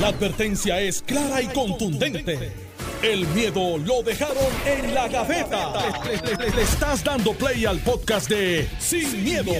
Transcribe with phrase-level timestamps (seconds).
[0.00, 2.52] La advertencia es clara y contundente.
[3.02, 4.36] El miedo lo dejaron
[4.66, 5.72] en la gaveta.
[6.04, 9.52] Le, le- le estás dando play al podcast de Sin, miedo,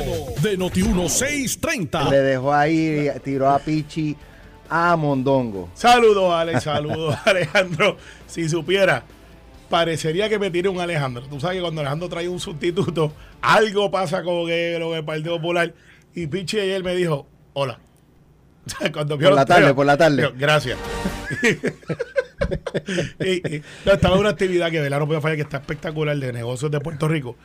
[0.42, 2.10] de Noti1630.
[2.10, 4.16] Le dejó ahí, tiró a Pichi
[4.68, 5.68] a Mondongo.
[5.74, 6.64] Saludos, Alex.
[6.64, 7.96] Saludos, Alejandro.
[8.26, 9.04] Si supiera,
[9.68, 11.22] parecería que me tire un Alejandro.
[11.28, 13.12] Tú sabes que cuando Alejandro trae un sustituto,
[13.42, 15.72] algo pasa con el, con el Partido Popular.
[16.14, 17.78] Y Pichi ayer me dijo, hola.
[18.92, 20.32] Cuando vio Por la tarde, por la tarde.
[20.36, 20.78] Gracias.
[23.24, 26.16] Y- y- no, estaba en una actividad que verdad no puedo fallar, que está espectacular
[26.16, 27.36] de negocios de Puerto Rico.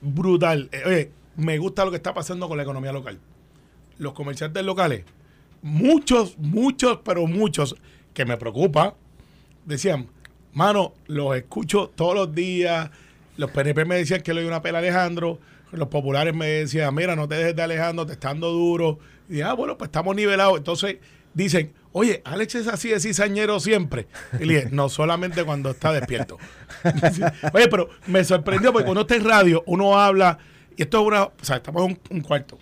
[0.00, 0.68] Brutal.
[0.72, 3.18] Eh, oye, me gusta lo que está pasando con la economía local.
[3.98, 5.04] Los comerciantes locales,
[5.62, 7.76] muchos, muchos, pero muchos,
[8.14, 8.94] que me preocupa,
[9.64, 10.08] decían,
[10.54, 12.90] mano, los escucho todos los días.
[13.36, 15.38] Los PNP me decían que le doy una pela a Alejandro.
[15.72, 18.98] Los populares me decían, mira, no te dejes de Alejandro, te está dando duro.
[19.28, 20.58] Y ah, bueno, pues estamos nivelados.
[20.58, 20.96] Entonces
[21.34, 24.06] dicen, oye, Alex es así de cizañero siempre.
[24.40, 26.38] Y le dije, no solamente cuando está despierto.
[27.52, 30.38] oye, pero me sorprendió porque cuando está en radio, uno habla,
[30.76, 32.58] y esto es una, o sea, estamos en un, un cuarto.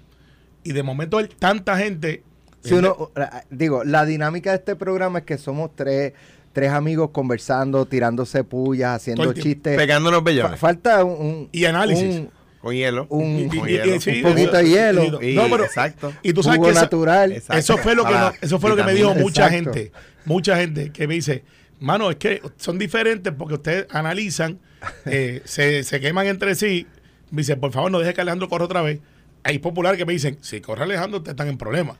[0.65, 2.25] Y de momento hay tanta gente.
[2.63, 3.13] Si uno,
[3.51, 6.15] digo, la dinámica de este programa es que somos tres,
[6.53, 9.77] tres amigos conversando, tirándose pullas, haciendo chistes.
[9.77, 10.59] Pegándonos Fa- bellones.
[10.59, 12.17] falta un, un- Y análisis.
[12.17, 12.31] un-
[12.67, 13.07] Con hielo.
[13.11, 14.01] un- Y- Con y- y- hielo.
[14.01, 15.23] sí, Un poquito eso- de hielo.
[15.23, 16.13] y- Y- no, pero, exacto.
[16.23, 17.33] Y tú sabes jugo que eso, natural.
[17.33, 17.59] Exacto.
[17.59, 19.73] eso fue lo que no- eso fue lo que me dijo mucha Exacto.
[19.73, 19.93] gente,
[20.25, 21.45] mucha gente que me dice,
[21.81, 24.59] mano, es que son diferentes porque ustedes analizan,
[25.07, 26.87] eh, se, se queman entre sí.
[27.31, 29.01] Me dice, por favor, no deje que Alejandro corra otra vez.
[29.43, 31.97] Hay populares que me dicen, si corre Alejandro, te están en problemas.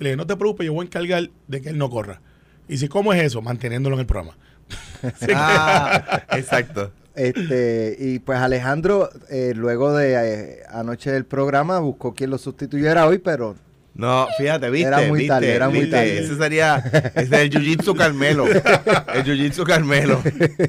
[0.00, 2.20] Y le dije, no te preocupes, yo voy a encargar de que él no corra.
[2.68, 3.40] Y si, ¿cómo es eso?
[3.42, 4.36] Manteniéndolo en el programa.
[5.34, 6.92] Ah, exacto.
[7.18, 13.06] Este, y pues Alejandro, eh, luego de eh, anoche del programa, buscó quien lo sustituyera
[13.06, 13.56] hoy, pero
[13.94, 14.86] No, fíjate, viste.
[14.86, 16.18] Era muy viste, tarde, era muy tarde.
[16.20, 16.76] Ese sería
[17.14, 18.46] ese el Jiu-Jitsu Carmelo.
[18.46, 20.22] El Jiu-Jitsu Carmelo.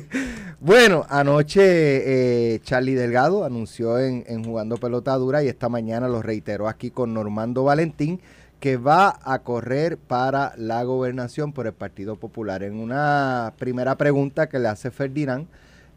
[0.59, 6.23] bueno, anoche eh, Charlie Delgado anunció en, en Jugando Pelota Dura y esta mañana lo
[6.23, 8.19] reiteró aquí con Normando Valentín
[8.59, 12.63] que va a correr para la gobernación por el Partido Popular.
[12.63, 15.47] En una primera pregunta que le hace Ferdinand,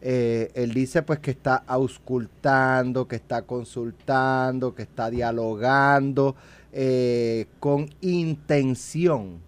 [0.05, 6.35] eh, él dice pues que está auscultando, que está consultando, que está dialogando
[6.73, 9.39] eh, con intención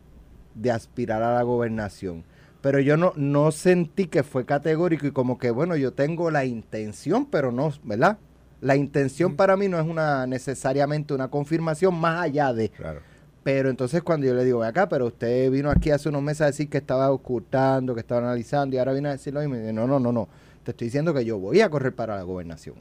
[0.54, 2.24] de aspirar a la gobernación.
[2.62, 6.46] Pero yo no, no sentí que fue categórico y como que, bueno, yo tengo la
[6.46, 8.18] intención, pero no, ¿verdad?
[8.62, 12.70] La intención para mí no es una necesariamente una confirmación más allá de.
[12.70, 13.02] Claro.
[13.44, 16.42] Pero entonces cuando yo le digo, "Ven acá, pero usted vino aquí hace unos meses
[16.42, 19.60] a decir que estaba ocultando, que estaba analizando y ahora viene a decirlo y me
[19.60, 20.30] dice, no, no, no, no.
[20.66, 22.76] Te estoy diciendo que yo voy a correr para la gobernación.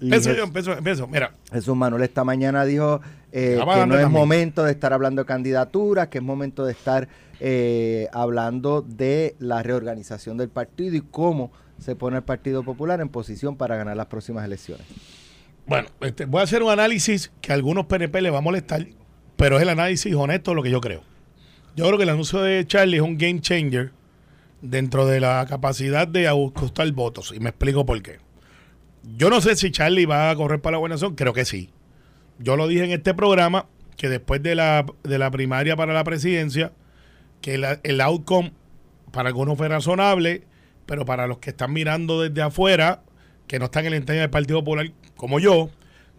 [0.00, 1.06] Jes- yo, empiezo, empiezo.
[1.06, 3.00] Mira, Jesús Manuel esta mañana dijo
[3.30, 4.10] eh, que no es también.
[4.10, 9.62] momento de estar hablando de candidaturas, que es momento de estar eh, hablando de la
[9.62, 14.06] reorganización del partido y cómo se pone el Partido Popular en posición para ganar las
[14.06, 14.86] próximas elecciones.
[15.66, 18.84] Bueno, este, voy a hacer un análisis que a algunos PNP le va a molestar,
[19.36, 21.02] pero es el análisis honesto de lo que yo creo.
[21.76, 23.92] Yo creo que el anuncio de Charlie es un game changer
[24.62, 27.32] dentro de la capacidad de ajustar votos.
[27.36, 28.18] Y me explico por qué.
[29.16, 31.70] Yo no sé si Charlie va a correr para la gobernación, creo que sí.
[32.38, 36.04] Yo lo dije en este programa que después de la, de la primaria para la
[36.04, 36.72] presidencia,
[37.40, 38.52] que la- el outcome
[39.10, 40.44] para algunos fue razonable,
[40.86, 43.02] pero para los que están mirando desde afuera,
[43.46, 45.70] que no están en el entorno del Partido Popular como yo,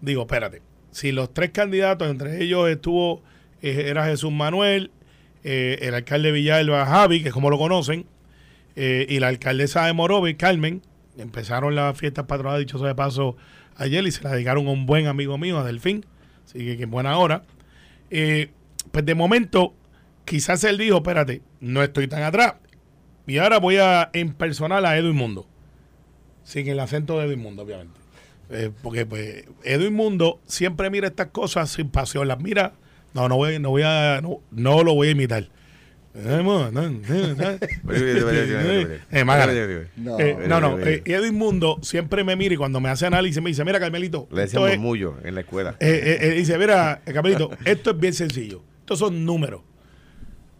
[0.01, 0.61] digo, espérate,
[0.91, 3.23] si los tres candidatos, entre ellos estuvo,
[3.61, 4.91] eh, era Jesús Manuel,
[5.43, 8.05] eh, el alcalde Villalba Javi, que es como lo conocen,
[8.75, 10.81] eh, y la alcaldesa de Morovis, Carmen,
[11.17, 13.35] empezaron las fiestas patronales, dicho sea de paso,
[13.75, 16.05] ayer y se la dedicaron a un buen amigo mío, a Delfín,
[16.45, 17.43] así que, que en buena hora.
[18.09, 18.51] Eh,
[18.91, 19.73] pues de momento,
[20.25, 22.55] quizás él dijo, espérate, no estoy tan atrás.
[23.25, 25.47] Y ahora voy a impersonar a Edwin Mundo.
[26.43, 27.99] Sin el acento de Edwin Mundo, obviamente.
[28.49, 32.27] Eh, porque pues Edwin Mundo siempre mira estas cosas sin pasión.
[32.27, 32.73] Las mira.
[33.13, 35.49] No, no voy, no voy a, no, no lo voy a imitar.
[38.83, 38.99] Eh.
[39.95, 40.17] No.
[40.47, 43.79] No, eh, Edwin Mundo siempre me mira y cuando me hace análisis me dice, mira
[43.79, 44.43] Carmelito, Le
[44.73, 45.75] es- murmullo en la escuela.
[45.79, 48.61] eh, eh, eh, dice, mira, Carmelito, esto es bien sencillo.
[48.81, 49.61] Estos son números.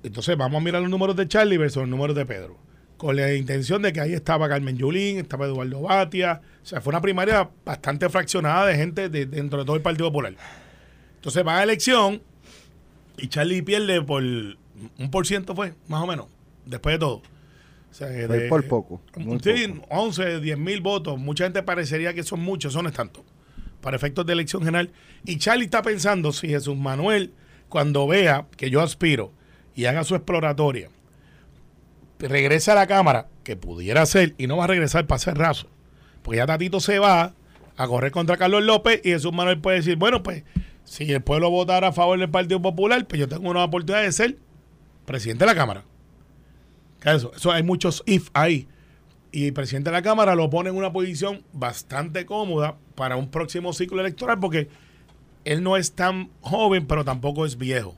[0.02, 2.58] Entonces vamos a mirar los números de Charlie versus los números de Pedro.
[2.98, 6.42] Con la intención de que ahí estaba Carmen Yulín, estaba Eduardo Batia.
[6.64, 10.08] O sea, fue una primaria bastante fraccionada de gente de- dentro de todo el Partido
[10.08, 10.34] Popular.
[11.16, 12.22] Entonces van a elección
[13.18, 14.24] y Charlie pierde por
[14.98, 16.28] un por ciento fue, más o menos,
[16.66, 17.16] después de todo.
[17.92, 19.02] O sea, de- por poco,
[19.44, 19.86] Sí, poco.
[19.90, 21.20] 11, 10 mil votos.
[21.20, 23.24] Mucha gente parecería que son muchos, eso no es tanto.
[23.82, 24.92] Para efectos de elección general.
[25.26, 27.34] Y Charlie está pensando si Jesús Manuel
[27.70, 29.32] cuando vea que yo aspiro
[29.76, 30.90] y haga su exploratoria,
[32.20, 35.68] regrese a la Cámara, que pudiera ser, y no va a regresar para hacer raso,
[36.22, 37.34] porque ya Tatito se va
[37.76, 40.44] a correr contra Carlos López y Jesús Manuel puede decir, bueno, pues
[40.86, 44.12] si el pueblo votara a favor del Partido Popular, pues yo tengo una oportunidad de
[44.12, 44.38] ser
[45.06, 45.84] presidente de la Cámara.
[47.04, 48.68] Eso, eso hay muchos if ahí.
[49.32, 53.30] Y el presidente de la Cámara lo pone en una posición bastante cómoda para un
[53.30, 54.70] próximo ciclo electoral porque
[55.44, 57.96] él no es tan joven, pero tampoco es viejo.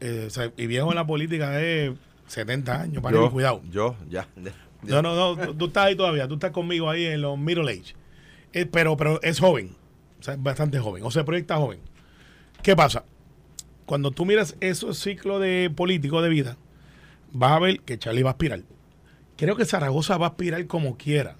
[0.00, 1.94] Eh, o sea, y viejo en la política de
[2.26, 3.62] 70 años, para Yo, cuidado.
[3.70, 4.28] Yo, ya.
[4.36, 4.52] ya.
[4.82, 7.94] No, no, no, tú- estás ahí todavía, tú estás conmigo ahí en los middle age.
[8.52, 9.74] Eh, pero, pero es joven,
[10.20, 11.80] o sea, es bastante joven, o se proyecta joven.
[12.62, 13.04] ¿Qué pasa?
[13.86, 16.56] Cuando tú miras esos ciclos de político de vida,
[17.32, 18.60] vas a ver que Charlie va a aspirar.
[19.36, 21.36] Creo que Zaragoza va a aspirar como quiera.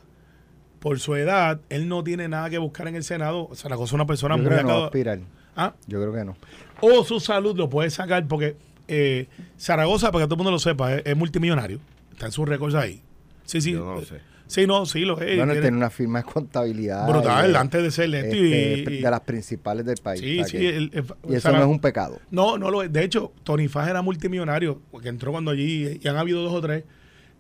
[0.81, 3.49] Por su edad, él no tiene nada que buscar en el Senado.
[3.55, 5.19] Zaragoza es una persona Yo muy creo que no va a acaba- aspirar.
[5.57, 5.75] ¿Ah?
[5.87, 6.37] Yo creo que no.
[6.81, 8.57] o su salud lo puede sacar porque
[8.89, 11.79] eh, Zaragoza, para que todo el mundo lo sepa, es, es multimillonario.
[12.13, 13.01] Está en sus récords ahí.
[13.45, 13.73] Sí, sí.
[13.73, 14.21] Yo no lo sé.
[14.55, 15.37] Sí, no, sí, lo es.
[15.37, 17.09] bueno, Tiene- una firma de contabilidad.
[17.09, 20.21] brutal antes de ser este, y, y- de las principales del país.
[20.21, 22.21] sí, sí, que- el- el- y eso no es un pecado.
[22.31, 22.93] no, no lo es.
[22.93, 26.61] De hecho, Tony Faj era multimillonario, porque entró cuando allí, y han habido dos o
[26.61, 26.85] tres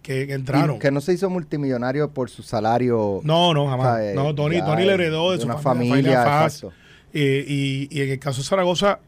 [0.02, 0.76] que, entraron.
[0.76, 3.20] Y que no se hizo multimillonario por su salario.
[3.22, 3.86] No, no, jamás.
[3.86, 6.54] O sea, eh, no, Tony, Tony le heredó de, de su una familia, familia, Faz.
[6.56, 6.76] exacto.
[7.14, 8.98] Eh, y, y en el caso de Zaragoza,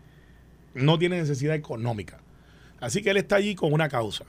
[0.74, 2.18] no tiene necesidad económica.
[2.80, 4.24] Así que él está allí con una causa.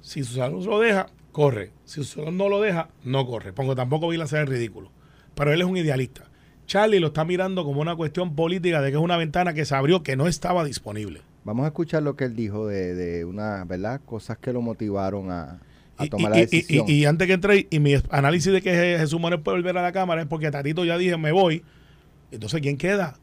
[0.00, 1.72] Si su salud lo deja, corre.
[1.84, 3.52] Si salud no lo deja, no corre.
[3.52, 4.90] Porque tampoco vi la hacer el ridículo.
[5.34, 6.24] Pero él es un idealista.
[6.66, 9.74] Charlie lo está mirando como una cuestión política de que es una ventana que se
[9.74, 11.22] abrió que no estaba disponible.
[11.44, 14.00] Vamos a escuchar lo que él dijo de, de una, ¿verdad?
[14.04, 15.58] Cosas que lo motivaron a,
[15.96, 16.84] a tomar y- la y- y- decisión.
[16.88, 19.82] y antes que entre, y mi análisis de que Je- Jesús Manuel puede volver a
[19.82, 21.64] la Cámara es porque Tatito ya dije, me voy.
[22.30, 23.16] Entonces, ¿quién queda?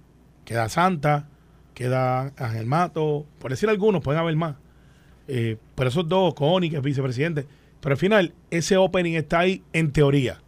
[0.44, 1.30] Queda Santa,
[1.74, 4.56] queda Ángel Mato, por decir algunos, pueden haber más.
[5.30, 7.46] Eh, pero esos dos, Connie, que es vicepresidente.
[7.82, 10.40] Pero al final, ese opening está ahí en teoría.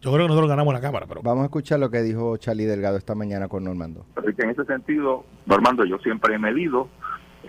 [0.00, 2.64] Yo creo que nosotros ganamos la Cámara, pero Vamos a escuchar lo que dijo Charlie
[2.64, 4.04] Delgado esta mañana con Normando.
[4.16, 6.88] Así que en ese sentido, Normando, yo siempre he medido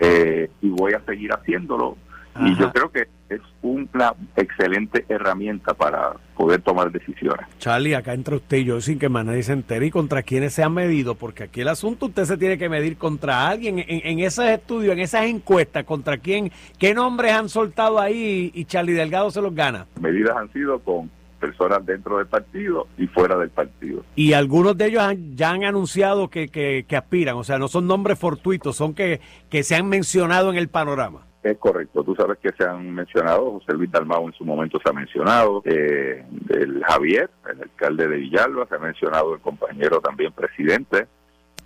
[0.00, 1.96] eh, y voy a seguir haciéndolo.
[2.40, 7.46] Y yo creo que es una excelente herramienta para poder tomar decisiones.
[7.58, 10.52] Charlie, acá entre usted y yo, sin que más nadie se entere, y contra quiénes
[10.54, 13.78] se han medido, porque aquí el asunto usted se tiene que medir contra alguien.
[13.78, 18.64] En, en esos estudios, en esas encuestas, contra quién, qué nombres han soltado ahí y
[18.64, 19.86] Charlie Delgado se los gana.
[20.00, 21.10] Medidas han sido con
[21.40, 24.02] personas dentro del partido y fuera del partido.
[24.16, 27.68] Y algunos de ellos han- ya han anunciado que, que- que aspiran, o sea, no
[27.68, 29.20] son nombres fortuitos, son que,
[29.50, 31.26] que se han mencionado en el panorama.
[31.44, 34.88] Es correcto, tú sabes que se han mencionado, José Luis Dalmau en su momento se
[34.88, 40.32] ha mencionado, eh, el Javier, el alcalde de Villalba, se ha mencionado el compañero también
[40.32, 41.06] presidente,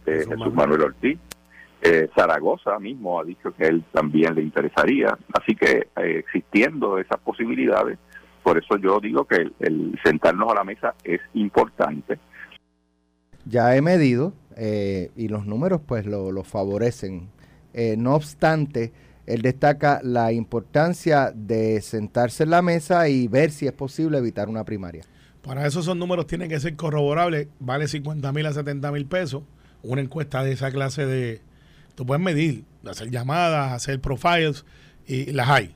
[0.05, 0.55] eh, Jesús Manuel.
[0.55, 1.19] Manuel Ortiz.
[1.81, 7.21] Eh, Zaragoza mismo ha dicho que él también le interesaría, así que eh, existiendo esas
[7.21, 8.01] posibilidades,
[8.43, 12.19] por eso yo digo que el, el sentarnos a la mesa es importante.
[13.45, 17.29] Ya he medido eh, y los números pues lo, lo favorecen.
[17.75, 18.93] Eh, no obstante,
[19.29, 24.49] él destaca la importancia de sentarse en la mesa y ver si es posible evitar
[24.49, 25.05] una primaria.
[25.43, 27.49] para eso esos números tienen que ser corroborables.
[27.61, 29.43] Vale 50 mil a 70 mil pesos.
[29.83, 31.43] Una encuesta de esa clase de...
[31.95, 34.65] Tú puedes medir, hacer llamadas, hacer profiles,
[35.07, 35.75] y las hay.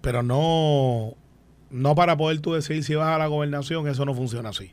[0.00, 1.14] Pero no,
[1.70, 4.72] no para poder tú decidir si vas a la gobernación, eso no funciona así.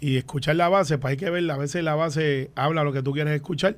[0.00, 3.02] Y escuchar la base, pues hay que ver, a veces la base habla lo que
[3.02, 3.76] tú quieres escuchar.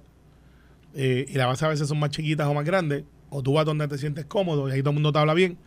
[0.95, 3.05] eh, y las bases a veces son más chiquitas o más grandes.
[3.37, 5.59] O tú vas donde te sientes cómodo y ahí todo el mundo te habla bien.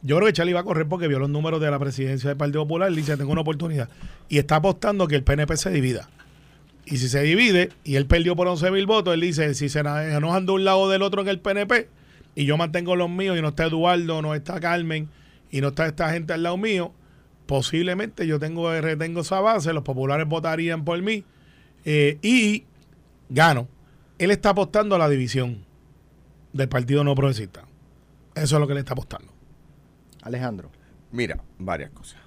[0.00, 2.38] Yo creo que Charlie va a correr porque vio los números de la presidencia del
[2.38, 3.90] Partido Popular y dice, tengo una oportunidad.
[4.30, 6.08] Y está apostando que el PNP se divida.
[6.86, 9.80] Y si se divide y él perdió por 11 mil votos, él dice, si se
[9.80, 11.88] enojan de un lado o del otro en el PNP
[12.34, 15.10] y yo mantengo los míos y no está Eduardo, no está Carmen
[15.50, 16.94] y no está esta gente al lado mío,
[17.44, 21.22] posiblemente yo tengo retengo esa base, los populares votarían por mí
[21.84, 22.64] eh, y
[23.28, 23.68] gano.
[24.16, 25.68] Él está apostando a la división
[26.52, 27.64] del Partido No Progresista.
[28.34, 29.32] Eso es lo que le está apostando.
[30.22, 30.70] Alejandro.
[31.12, 32.20] Mira, varias cosas.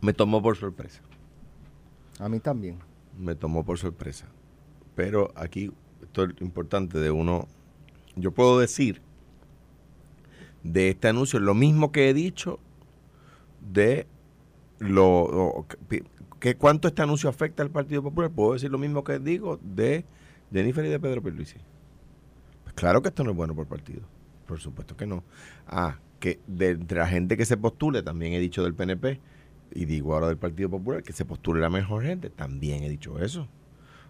[0.00, 1.00] Me tomó por sorpresa.
[2.18, 2.78] A mí también.
[3.18, 4.26] Me tomó por sorpresa.
[4.94, 5.70] Pero aquí
[6.02, 7.46] esto es importante de uno.
[8.16, 9.00] Yo puedo decir
[10.62, 12.58] de este anuncio lo mismo que he dicho
[13.60, 14.06] de
[14.78, 16.04] lo, lo- que,
[16.38, 18.30] que cuánto este anuncio afecta al Partido Popular.
[18.30, 20.04] Puedo decir lo mismo que digo de
[20.52, 21.56] Jennifer y de Pedro Pierluisi.
[22.74, 24.02] Claro que esto no es bueno por partido.
[24.46, 25.22] Por supuesto que no.
[25.66, 29.20] Ah, que de entre la gente que se postule, también he dicho del PNP,
[29.72, 33.18] y digo ahora del Partido Popular, que se postule la mejor gente, también he dicho
[33.18, 33.48] eso.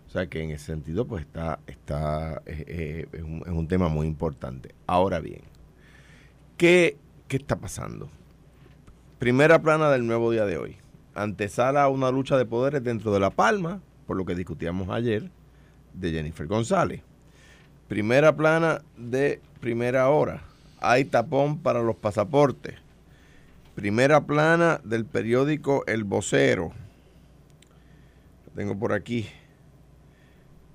[0.06, 3.68] O sea que en ese sentido, pues está, está eh, eh, es, un, es un
[3.68, 4.74] tema muy importante.
[4.86, 5.42] Ahora bien,
[6.56, 6.96] ¿qué,
[7.28, 8.08] ¿qué está pasando?
[9.20, 10.76] Primera plana del nuevo día de hoy.
[11.14, 15.30] Antesala una lucha de poderes dentro de La Palma, por lo que discutíamos ayer,
[15.94, 17.02] de Jennifer González.
[17.90, 20.44] Primera plana de primera hora.
[20.78, 22.76] Hay tapón para los pasaportes.
[23.74, 26.70] Primera plana del periódico El Vocero.
[28.46, 29.26] Lo tengo por aquí.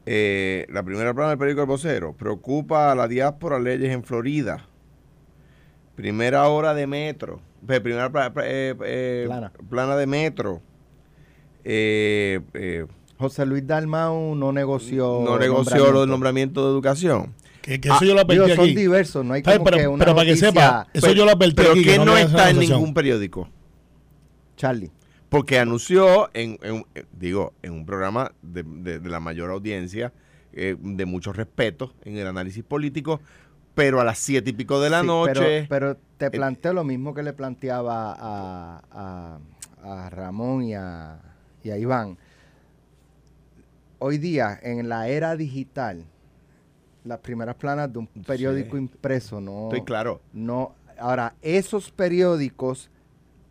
[0.05, 2.11] Eh, la primera plana del periódico El Vocero.
[2.11, 4.65] Preocupa a la diáspora leyes en Florida.
[5.95, 7.39] Primera hora de metro.
[7.65, 8.11] Primera
[8.43, 9.53] eh, eh, Plana.
[9.69, 10.61] plana de metro.
[13.17, 15.21] José Luis Dalmau no negoció.
[15.25, 17.33] no negoció los nombramientos de educación.
[17.61, 18.75] Que, que eso yo lo Ah, Digo, advertí son aquí.
[18.75, 21.31] diversos, no hay Pero- como que pero, una pero para que sepa, eso yo lo
[21.31, 21.83] advertí Pero aquí.
[21.83, 23.49] que no está en ningún periódico.
[24.57, 24.91] Charlie.
[25.29, 26.85] Porque anunció, en, en-
[27.17, 30.13] digo, en un programa de, de- de la mayor audiencia,
[30.53, 33.19] eh, de mucho respeto en el análisis político,
[33.73, 35.33] pero a las siete y pico de la Sí, noche.
[35.33, 39.39] Pero, pero te eh, planteo lo mismo que le planteaba a, a-
[39.83, 41.19] a Ramón y a,
[41.63, 42.17] y a Iván.
[43.99, 46.05] Hoy día, en la era digital,
[47.03, 48.77] las primeras planas de un periódico Sí.
[48.83, 49.63] impreso no.
[49.65, 50.21] Estoy claro.
[50.33, 52.89] no Ahora, esos periódicos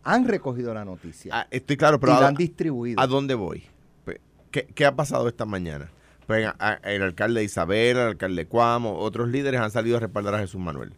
[0.03, 2.99] han recogido la noticia Ah, estoy claro, y pero la a, han distribuido.
[2.99, 3.63] ¿a dónde voy?
[4.03, 4.19] Pues,
[4.51, 5.91] ¿Qué, qué ha pasado esta mañana?
[6.25, 9.97] Pues, a- a- el alcalde de Isabel, el alcalde de Cuamo, otros líderes han salido
[9.97, 10.93] a respaldar a Jesús Manuel.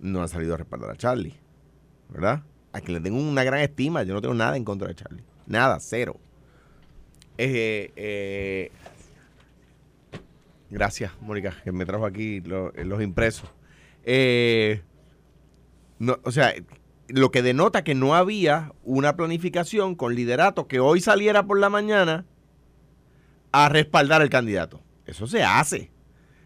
[0.00, 1.34] No han salido a respaldar a Charlie.
[2.08, 2.42] ¿Verdad?
[2.72, 4.02] A quien le tengo una gran estima.
[4.02, 5.22] Yo no tengo nada en contra de Charlie.
[5.46, 6.16] Nada, cero.
[7.38, 8.70] Eh, eh,
[10.70, 13.48] gracias, Mónica, que me trajo aquí lo- los impresos.
[14.04, 14.82] Eh,
[15.98, 16.52] no, o sea,
[17.08, 21.70] lo que denota que no había una planificación con liderato que hoy saliera por la
[21.70, 22.24] mañana
[23.52, 24.80] a respaldar al candidato.
[25.06, 25.90] Eso se hace.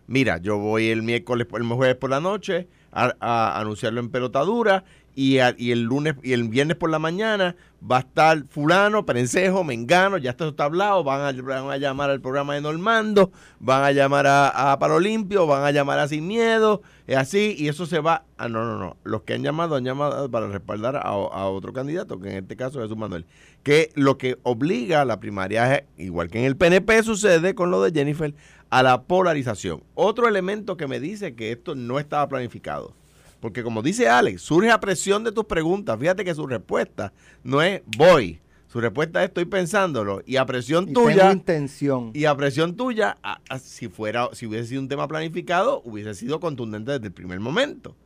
[0.06, 4.84] Mira, yo voy el miércoles, el jueves por la noche a anunciarlo en pelotadura
[5.18, 10.16] y, el lunes y el viernes por la mañana va a estar fulano, perencejo, mengano,
[10.16, 13.90] ya esto está hablado, van a, van a llamar al programa de Normando, van a
[13.90, 17.84] llamar a, a Palo Limpio, van a llamar a Sin Miedo, es así, y eso
[17.84, 21.00] se va, ah, no, no, no, los que han llamado han llamado para respaldar a,
[21.00, 23.26] a otro candidato, que en este caso es Jesús Manuel,
[23.64, 27.82] que lo que obliga a la primaria igual que en el PNP sucede con lo
[27.82, 28.34] de Jennifer,
[28.70, 29.82] a la polarización.
[29.94, 32.94] Otro elemento que me dice que esto no estaba planificado.
[33.40, 35.98] Porque como dice Alex, surge a presión de tus preguntas.
[35.98, 37.12] Fíjate que su respuesta
[37.44, 38.40] no es voy.
[38.66, 40.20] Su respuesta es estoy pensándolo.
[40.26, 41.32] Y a presión y tengo tuya.
[41.32, 42.10] intención.
[42.14, 46.14] Y a presión tuya, a- a- si fuera, si hubiese sido un tema planificado, hubiese
[46.14, 47.96] sido contundente desde el primer momento.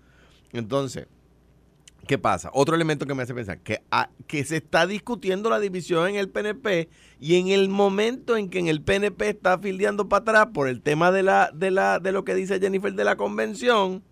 [0.52, 1.06] Entonces,
[2.06, 2.50] ¿qué pasa?
[2.52, 6.16] Otro elemento que me hace pensar, que, a- que se está discutiendo la división en
[6.16, 10.48] el PNP y en el momento en que en el PNP está fildeando para atrás
[10.54, 14.02] por el tema de la, de la, de lo que dice Jennifer de la convención,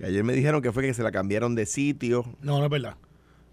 [0.00, 2.24] que ayer me dijeron que fue que se la cambiaron de sitio.
[2.40, 2.96] No, no es verdad.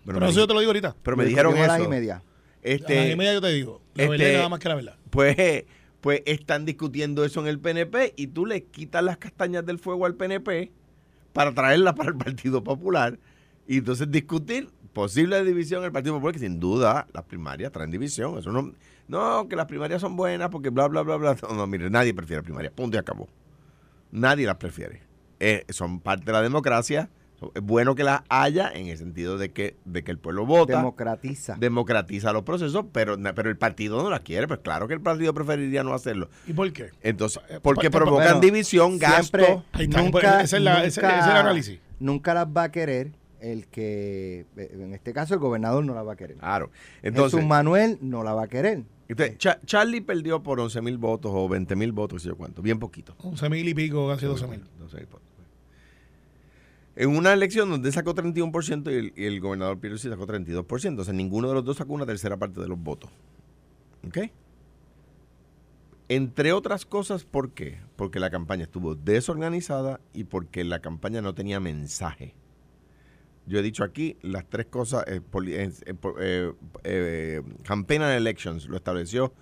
[0.06, 0.96] Pero, Pero, eso yo te lo digo ahorita.
[1.04, 1.84] pero me dijeron discutimos a eso.
[1.84, 2.24] las y media.
[2.64, 3.82] Este, a las y media yo te digo.
[3.96, 4.96] La este- verdad es nada más que la verdad.
[5.10, 5.66] pues,
[6.02, 10.06] pues están discutiendo eso en el PNP y tú le quitas las castañas del fuego
[10.06, 10.72] al PNP
[11.34, 13.20] para traerla para el Partido Popular
[13.68, 17.92] y entonces discutir posible división en el Partido Popular, que sin duda las primarias traen
[17.92, 18.38] división.
[18.40, 18.74] Eso no,
[19.10, 21.38] no, que las primarias son buenas porque bla, bla, bla, bla.
[21.44, 22.74] No, no, mire, nadie prefiere primarias.
[22.74, 23.28] Punto y acabó.
[24.12, 25.02] Nadie las prefiere.
[25.40, 27.10] Eh, son parte de la democracia.
[27.54, 30.78] Es bueno que las haya en el sentido de que, de que el pueblo vota
[30.78, 31.56] Democratiza.
[31.60, 34.48] democratiza los procesos, pero, pero el partido no la quiere.
[34.48, 36.30] Pues claro que el partido preferiría no hacerlo.
[36.48, 36.90] ¿Y por qué?
[37.04, 39.64] Entonces, Eh, porque pa- provocan bueno, división, Siempre, gasto.
[39.78, 41.80] Está, nunca, ese es la- ese- nunca- ese es el análisis.
[42.00, 46.02] Nunca las va a querer el que, eh, en este caso, el gobernador no la
[46.02, 46.38] va a querer.
[46.38, 46.72] Claro.
[47.04, 48.82] Entonces, Jesús Manuel no la va a querer.
[49.08, 52.36] entonces, Cha- Charlie perdió por 11 mil votos o 20 mil votos, qué sé yo
[52.36, 52.64] cuánto.
[52.64, 53.14] Bien poquito.
[53.20, 54.64] 11 mil y pico, casi 12 mil.
[54.80, 55.27] 12 mil votos.
[57.00, 61.00] En una elección donde sacó 31% y el, y el gobernador Pierluisi sacó 32%.
[61.00, 63.12] O sea, ninguno de los dos sacó una tercera parte de los votos.
[64.06, 64.18] ¿Ok?
[66.10, 67.80] Entre otras cosas, ¿por qué?
[67.98, 72.34] Porque la campaña estuvo desorganizada y porque la campaña no tenía mensaje.
[73.46, 75.04] Yo he dicho aquí las tres cosas.
[75.08, 79.34] Eh, poli- eh, eh, eh, eh, Campaign and Elections lo estableció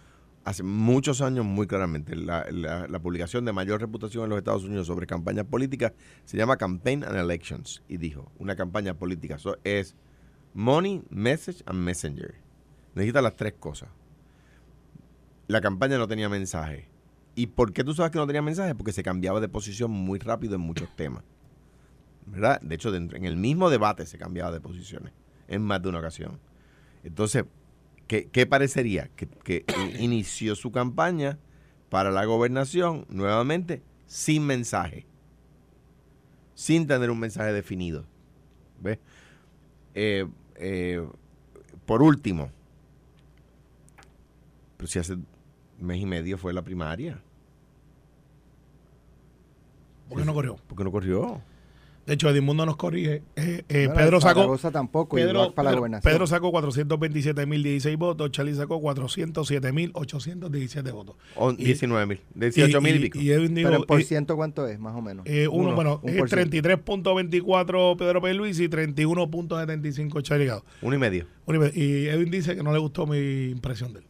[0.46, 2.16] hace muchos años muy claramente.
[2.16, 7.04] La, publicación de mayor reputación en los Estados Unidos sobre campañas políticas se llama Campaign
[7.04, 7.84] and Elections.
[7.90, 9.96] Y dijo, una campaña política es
[10.54, 12.36] money, message and messenger.
[12.94, 13.90] Necesita las tres cosas.
[15.48, 16.90] La campaña no tenía mensaje.
[17.36, 18.74] ¿Y por qué tú sabes que no tenía mensaje?
[18.76, 21.24] Porque se cambiaba de posición muy rápido en muchos temas.
[22.28, 22.62] ¿Verdad?
[22.62, 25.12] De hecho, en el mismo debate se cambiaba de posiciones
[25.48, 26.40] en más de una ocasión.
[27.04, 27.46] Entonces,
[28.08, 29.10] ¿Qué, qué parecería?
[29.16, 29.66] Que, que
[30.00, 31.40] inició su campaña
[31.90, 35.06] para la gobernación nuevamente sin mensaje,
[36.54, 38.06] sin tener un mensaje definido.
[38.82, 39.00] ¿Ves?
[39.94, 41.08] Eh, eh,
[41.86, 42.52] por último,
[44.78, 45.18] pues si hace
[45.80, 47.22] mes y medio fue la primaria.
[50.10, 50.56] ¿Por qué no corrió?
[50.68, 51.42] ¿Por qué no corrió?
[52.06, 53.24] De hecho, Edmundo nos corrige.
[53.36, 54.56] Eh, eh, Pedro sacó.
[54.72, 56.12] Tampoco, Pedro, para la Pedro- gobernación.
[56.14, 61.16] Pedro sacó 427.016 votos, Charlie sacó 407.817 votos.
[61.36, 63.20] O Y- 19 mil, 18 mil y, pico.
[63.20, 65.26] Y Edwin dijo, Pero por eh, ciento, ¿cuánto es, más o menos?
[65.26, 66.56] eh, uno, Uno, bueno, un es por ciento.
[66.58, 68.34] 33.24 Pedro P.
[68.36, 70.64] Luis y 31.75 Charlie Gado.
[70.84, 71.26] Uno y medio.
[71.74, 74.06] Y Edwin dice que no le gustó mi impresión de él.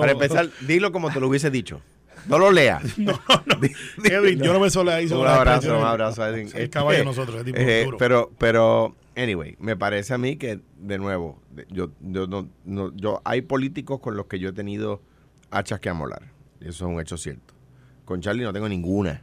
[0.00, 1.80] Para empezar, dilo como te lo hubiese dicho.
[2.28, 2.82] No lo leas.
[4.04, 6.26] Edwin, yo no me solidarizo un con las abrazo, un abrazo.
[6.26, 6.48] Edwin.
[6.54, 7.96] Es caballo nosotros, es tipo Eh, duro.
[7.98, 13.20] pero, pero, anyway, me parece a mí que, de nuevo, yo, yo no, no- yo,
[13.24, 15.00] hay políticos con los que yo he tenido
[15.50, 16.22] hachas que amolar.
[16.60, 17.54] Eso es un hecho cierto.
[18.04, 19.22] Con Charlie no tengo ninguna.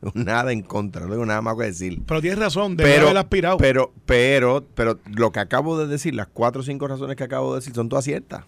[0.14, 2.02] Nada en contra, no tengo nada más que decir.
[2.06, 3.56] Pero tienes razón, de Pero, haber aspirado.
[3.58, 7.52] pero, pero, pero lo que acabo de decir, las cuatro o cinco razones que acabo
[7.54, 8.44] de decir, son todas ciertas.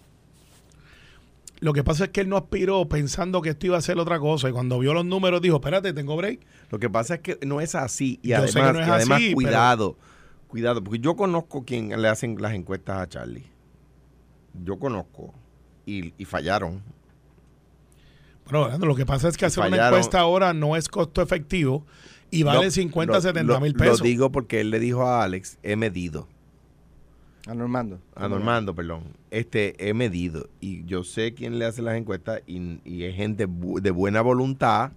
[1.61, 4.19] Lo que pasa es que él no aspiró pensando que esto iba a ser otra
[4.19, 4.49] cosa.
[4.49, 6.39] Y cuando vio los números dijo, espérate, tengo break.
[6.71, 8.19] Lo que pasa es que no es así.
[8.23, 9.97] Y Yo además, sé que no es y además así, pero- cuidado,
[10.47, 13.45] cuidado, porque yo conozco quien le hacen las encuestas a Charlie.
[14.65, 15.33] Yo conozco.
[15.85, 16.81] Y, y fallaron.
[18.49, 21.85] Bueno, lo que pasa es que hacer una encuesta ahora no es costo efectivo
[22.31, 23.99] y vale No, 50, lo- 70 lo- mil pesos.
[23.99, 26.27] Lo digo porque él le dijo a Alex, he medido.
[27.47, 27.99] A Normando.
[28.15, 29.03] A Normando, perdón.
[29.31, 30.47] Este, he medido.
[30.59, 34.91] Y yo sé quién le hace las encuestas y, y es gente de buena voluntad.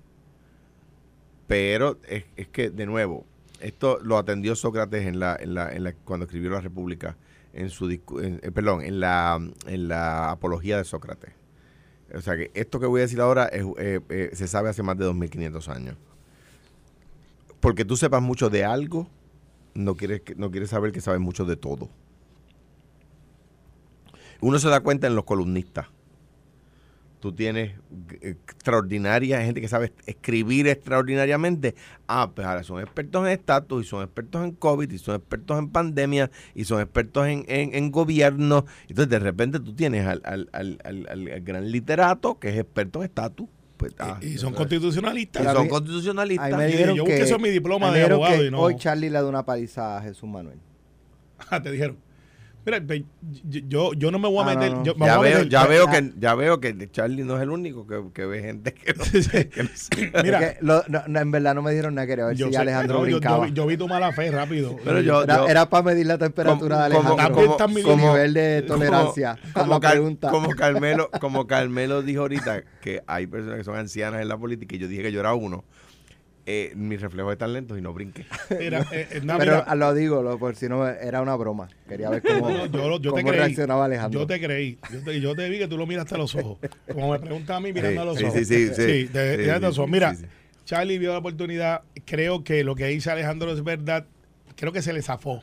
[1.46, 3.24] Pero es, es que, de nuevo,
[3.60, 7.16] esto lo atendió Sócrates en la, en la, en la, cuando escribió la República,
[7.52, 11.32] en su en- eh, en la, en la apología de Sócrates.
[12.14, 14.82] O sea que esto que voy a decir ahora es, eh, eh, se sabe hace
[14.82, 15.96] más de 2500 años.
[17.60, 19.08] Porque tú sepas mucho de algo,
[19.74, 21.88] no quieres, no quieres saber que sabes mucho de todo.
[24.44, 25.86] Uno se da cuenta en los columnistas.
[27.20, 27.72] Tú tienes
[28.20, 31.74] eh, extraordinaria gente que sabe escribir extraordinariamente.
[32.06, 35.58] Ah, pues ahora son expertos en estatus y son expertos en COVID y son expertos
[35.58, 38.66] en pandemia y son expertos en, en, en gobierno.
[38.88, 42.98] Entonces, de repente tú tienes al, al, al, al- al gran literato que es experto
[42.98, 43.48] en estatus.
[43.78, 45.46] Pues, ah, y, y son y constitucionalistas.
[45.46, 46.46] A son constitucionalistas.
[46.46, 48.38] Ahí me Y dijeron yo que, busqué eso en mi diploma me de dijeron abogado
[48.42, 50.58] que y no- Hoy Charlie le da una paliza a Jesús Manuel.
[51.50, 51.96] Ah, te dijeron.
[52.66, 52.80] Mira,
[53.68, 54.76] yo, yo no me voy a Ah, no, meter.
[54.78, 54.84] no.
[54.84, 57.36] yo me Ya voy a veo, meter- ya, veo que, ya veo que Charlie no
[57.36, 59.04] es el único que, que ve gente que no,
[59.50, 60.22] que no.
[60.22, 62.46] Mira, Es que lo- no, no, en verdad no me dijeron nada, quería ver yo
[62.46, 64.76] si sé- Alejandro no, yo- vi- yo vi tu mala fe rápido.
[64.84, 67.56] Pero yo- era, era para medir la temperatura de Como- Alejandro.
[67.64, 70.30] En mi su nivel de tolerancia a como, pregunta.
[70.30, 74.74] como Carmelo como Carmelo dijo ahorita que hay personas que son ancianas en la política
[74.76, 75.64] y yo dije que yo era uno
[76.46, 78.26] eh, mis reflejos están lentos y no brinqué
[78.58, 81.68] Mira, eh, eh, no, Pero mira, lo digo, lo, por si no era una broma.
[81.88, 83.36] Quería ver cómo, no, yo, te creí.
[83.38, 84.20] reaccionaba Alejandro.
[84.20, 84.78] Yo te creí.
[84.92, 86.58] Yo te, yo te vi que tú lo miraste a los ojos.
[86.92, 88.34] Como me preguntas a mí, mirando Sí, a los sí, ojos.
[88.38, 89.08] sí, sí, sí.
[89.10, 89.90] te- Sí, los ojos.
[89.90, 90.24] Mira, sí.
[90.66, 91.82] Charlie vio la oportunidad.
[92.04, 94.06] Creo que lo que dice Alejandro es verdad.
[94.56, 95.42] Creo que se le zafó.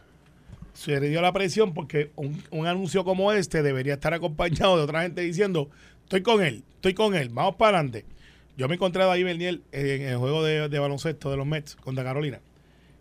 [0.73, 4.83] Se le dio la presión porque un, un anuncio como este debería estar acompañado de
[4.83, 5.69] otra gente diciendo:
[6.03, 8.05] Estoy con él, estoy con él, vamos para adelante.
[8.57, 12.03] Yo me encontré a David Bernier en el juego de, baloncesto de los Mets contra
[12.03, 12.41] Carolina.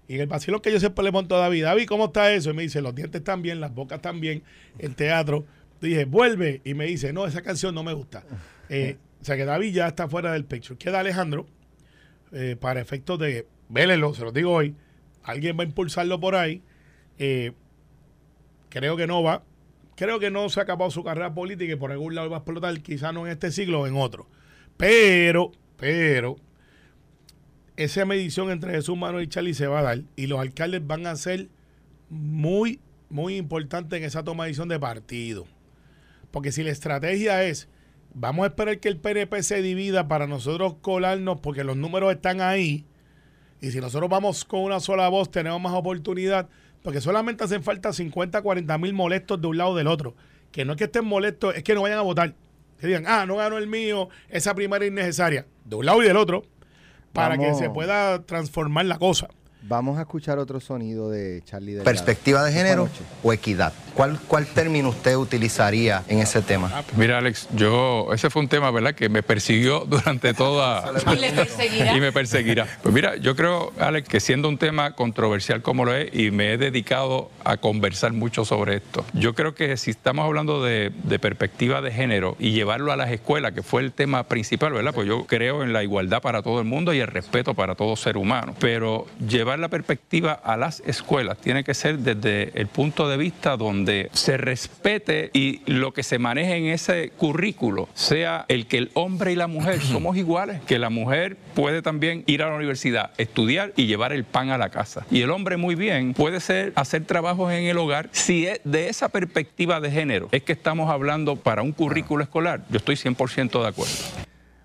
[0.08, 2.50] Y en el vacilo que yo siempre le monto a David, David, ¿cómo está eso?
[2.50, 4.42] Y me dice, los dientes están bien, las bocas están bien,
[4.78, 5.44] el teatro.
[5.80, 6.60] Dije, vuelve.
[6.64, 8.24] Y me dice, no, esa canción no me gusta.
[8.68, 10.78] Eh, o sea que David ya está fuera del picture.
[10.78, 11.46] Queda Alejandro,
[12.32, 14.74] eh, para efectos de, vélelo, se lo digo hoy,
[15.22, 16.62] alguien va a impulsarlo por ahí.
[17.18, 17.52] Eh,
[18.68, 19.42] creo que no va.
[19.96, 22.40] Creo que no se ha acabado su carrera política y por algún lado va a
[22.40, 24.26] explotar, quizá no en este siglo o en otro.
[24.80, 26.36] Pero, pero,
[27.76, 31.06] esa medición entre Jesús Manuel y Charlie se va a dar y los alcaldes van
[31.06, 31.48] a ser
[32.08, 35.46] muy, muy importantes en esa toma de decisión de partido.
[36.30, 37.68] Porque si la estrategia es,
[38.14, 42.40] vamos a esperar que el PNP se divida para nosotros colarnos porque los números están
[42.40, 42.86] ahí,
[43.60, 46.48] y si nosotros vamos con una sola voz tenemos más oportunidad,
[46.82, 50.14] porque solamente hacen falta 50, 40 mil molestos de un lado o del otro.
[50.50, 52.34] Que no es que estén molestos, es que no vayan a votar.
[52.80, 55.46] Que digan, ah, no ganó el mío, esa primaria es innecesaria.
[55.64, 56.44] De un lado y del otro,
[57.12, 57.58] para Vamos.
[57.58, 59.28] que se pueda transformar la cosa.
[59.62, 61.84] Vamos a escuchar otro sonido de Charlie Delgado.
[61.84, 62.88] ¿Perspectiva de género
[63.22, 63.72] o equidad?
[63.94, 66.82] ¿Cuál, ¿Cuál término usted utilizaría en ese tema?
[66.96, 70.90] Mira, Alex, yo, ese fue un tema, ¿verdad?, que me persiguió durante toda...
[71.12, 71.96] Y le perseguirá.
[71.96, 72.66] y me perseguirá.
[72.82, 76.52] Pues mira, yo creo, Alex, que siendo un tema controversial como lo es, y me
[76.52, 81.18] he dedicado a conversar mucho sobre esto, yo creo que si estamos hablando de, de
[81.18, 84.94] perspectiva de género y llevarlo a las escuelas, que fue el tema principal, ¿verdad?
[84.94, 87.96] Pues yo creo en la igualdad para todo el mundo y el respeto para todo
[87.96, 88.54] ser humano.
[88.58, 93.56] Pero llevar la perspectiva a las escuelas tiene que ser desde el punto de vista
[93.56, 98.90] donde se respete y lo que se maneje en ese currículo sea el que el
[98.94, 103.12] hombre y la mujer somos iguales, que la mujer puede también ir a la universidad,
[103.18, 105.06] estudiar y llevar el pan a la casa.
[105.10, 108.88] Y el hombre muy bien puede ser hacer trabajos en el hogar si es de
[108.88, 112.64] esa perspectiva de género es que estamos hablando para un currículo escolar.
[112.70, 113.92] Yo estoy 100% de acuerdo.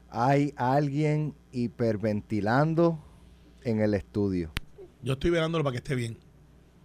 [0.10, 3.00] Hay alguien hiperventilando
[3.64, 4.52] en el estudio.
[5.06, 6.18] Yo estoy velándolo para que esté bien.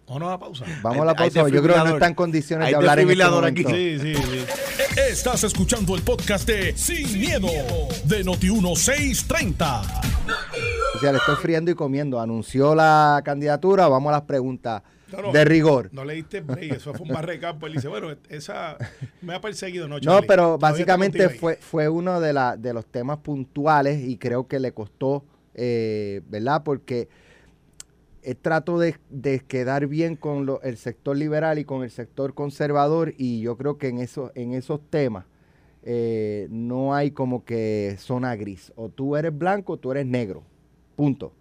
[0.05, 0.63] ¿O no a pausa?
[0.83, 1.49] Vamos a la pausa.
[1.49, 3.63] Yo creo que no está en condiciones Hay de hablar en este aquí.
[3.63, 4.45] Sí, sí, sí.
[5.09, 7.47] Estás escuchando el podcast de Sin, miedo,
[8.05, 10.03] de Noti1630.
[10.93, 12.19] O sea, le estoy friendo y comiendo.
[12.19, 13.87] Anunció la candidatura.
[13.87, 15.89] Vamos a las preguntas No, no, de rigor.
[15.91, 17.65] No le diste break, eso fue un barrecampo.
[17.65, 18.77] Él dice, bueno, esa
[19.23, 23.17] me ha perseguido, ¿no, No, pero básicamente fue, fue uno de, la, de los temas
[23.17, 26.61] puntuales y creo que le costó, eh, ¿verdad?
[26.63, 27.09] Porque
[28.23, 32.33] eh, trato de, de quedar bien con lo- el sector liberal y con el sector
[32.33, 35.25] conservador y yo creo que en, eso, en esos temas
[35.83, 38.71] eh, no hay como que zona gris.
[38.75, 40.43] O tú eres blanco o tú eres negro.
[40.95, 41.33] Punto.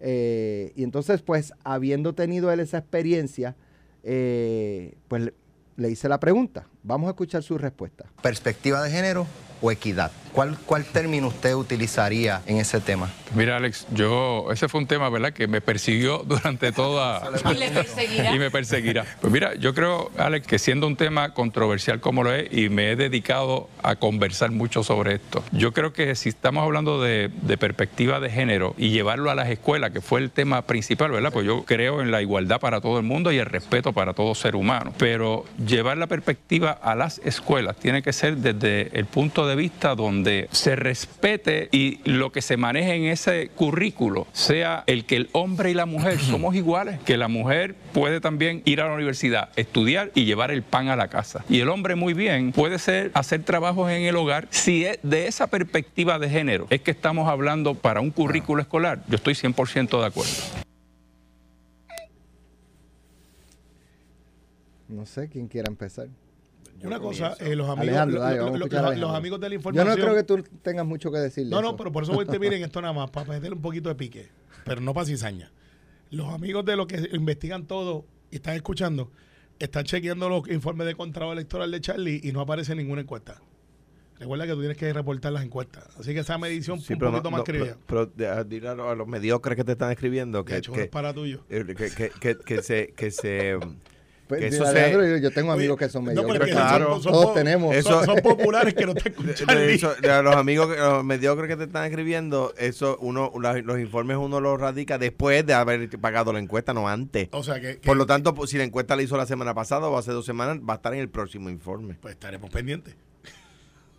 [0.00, 3.56] Eh, y entonces, pues, habiendo tenido él esa experiencia,
[4.02, 5.34] eh, pues le,
[5.76, 6.66] le hice la pregunta.
[6.86, 8.04] Vamos a escuchar su respuesta.
[8.22, 9.26] ¿Perspectiva de género
[9.60, 10.12] o equidad?
[10.36, 13.10] ¿Cuál, ¿Cuál término usted utilizaría en ese tema?
[13.34, 17.22] Mira, Alex, yo, ese fue un tema, ¿verdad?, que me persiguió durante toda...
[17.50, 18.34] Y le perseguirá.
[18.34, 19.06] y me perseguirá.
[19.20, 22.92] Pues mira, yo creo, Alex, que siendo un tema controversial como lo es, y me
[22.92, 27.56] he dedicado a conversar mucho sobre esto, yo creo que si estamos hablando de, de
[27.56, 31.32] perspectiva de género y llevarlo a las escuelas, que fue el tema principal, ¿verdad?
[31.32, 34.34] Pues yo creo en la igualdad para todo el mundo y el respeto para todo
[34.34, 34.92] ser humano.
[34.98, 39.94] Pero llevar la perspectiva a las escuelas tiene que ser desde el punto de vista
[39.94, 45.28] donde se respete y lo que se maneje en ese currículo sea el que el
[45.32, 49.50] hombre y la mujer somos iguales, que la mujer puede también ir a la universidad,
[49.56, 51.44] estudiar y llevar el pan a la casa.
[51.48, 55.26] Y el hombre muy bien puede ser hacer trabajos en el hogar si es de
[55.26, 59.02] esa perspectiva de género es que estamos hablando para un currículo escolar.
[59.08, 60.32] Yo estoy 100% de acuerdo.
[64.88, 66.08] No sé quién quiera empezar.
[66.82, 69.88] Una cosa, eh, los amigos, Alejandro, dale, lo- lo- los- amigos de la Yo información.
[69.88, 71.50] no creo que tú tengas mucho que decirle.
[71.50, 73.62] No, no, pero por eso voy a intervenir en esto nada más, para meterle un
[73.62, 74.28] poquito de pique,
[74.64, 75.50] pero no para cizaña.
[76.10, 79.10] Los amigos de los que investigan todo y están escuchando,
[79.58, 83.40] están chequeando los informes de contrato electoral de Charlie y no aparece ninguna encuesta.
[84.18, 85.84] Recuerda que tú tienes que reportar las encuestas.
[85.98, 87.76] Así que esa medición Sí, un poquito no- más no, creída.
[87.86, 90.44] pero, pero de- a- dile a, los, a los mediocres que te están escribiendo De
[90.44, 91.44] que, hecho, que, es para tuyo.
[91.50, 92.92] eh, que, que, que, que se...
[92.96, 93.58] Que se
[94.28, 96.40] Pues, que eso se- Alejandro, yo- yo tengo Oye, amigos que son no, mediocres.
[96.46, 96.94] que claro.
[96.94, 97.68] son- son Todos tenemos.
[97.68, 99.26] Son, Eso- son populares que no te escuchan.
[99.26, 99.74] de Charlie.
[99.74, 103.78] eso, de los amigos, que- los mediocres que te están escribiendo, eso uno la- los
[103.78, 107.28] informes uno los radica después de haber pagado la encuesta, no antes.
[107.30, 109.54] O sea que, que- Por lo tanto, pues, si la encuesta la hizo la semana
[109.54, 111.96] pasada o hace dos semanas, va a estar en el próximo informe.
[112.00, 112.96] pues estaremos pendientes.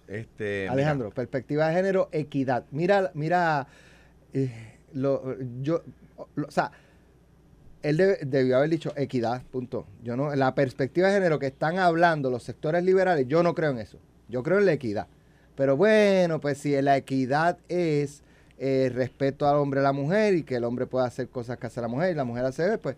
[0.07, 2.63] Este, Alejandro, perspectiva de género, equidad.
[2.71, 3.67] Mira, mira,
[4.33, 5.83] eh, lo, yo,
[6.35, 6.71] lo- o sea,
[7.83, 9.85] él debe- debió haber dicho equidad, punto.
[10.03, 13.71] Yo no, la perspectiva de género que están hablando los sectores liberales, yo no creo
[13.71, 13.99] en eso.
[14.29, 15.07] Yo creo en la equidad.
[15.55, 18.23] Pero bueno, pues si la equidad es
[18.59, 21.57] eh, respeto al hombre y a la mujer y que el hombre pueda hacer cosas
[21.57, 22.95] que hace la mujer y la mujer hace, pues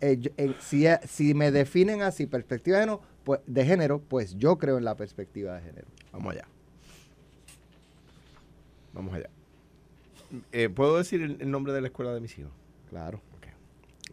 [0.00, 4.34] eh, yo- eh, si, si me definen así perspectiva de género, pues, de género, pues
[4.36, 5.86] yo creo en la perspectiva de género.
[6.12, 6.44] Vamos allá.
[8.92, 9.30] Vamos allá.
[10.50, 12.52] Eh, ¿Puedo decir el, el nombre de la escuela de mis hijos?
[12.90, 13.20] Claro.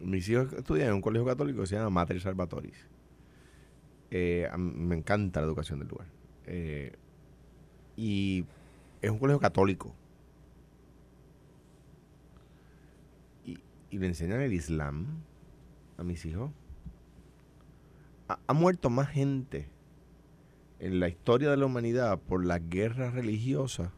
[0.00, 2.86] Mis hijos estudian en un colegio católico que se llama Mater Salvatoris.
[4.10, 6.08] Eh, me encanta la educación del lugar.
[6.46, 6.96] Eh,
[7.96, 8.44] y
[9.02, 9.94] es un colegio católico.
[13.44, 13.58] Y,
[13.90, 15.22] y le enseñan el Islam
[15.98, 16.50] a mis hijos.
[18.28, 19.68] Ha, ha muerto más gente
[20.78, 23.90] en la historia de la humanidad por las guerras religiosas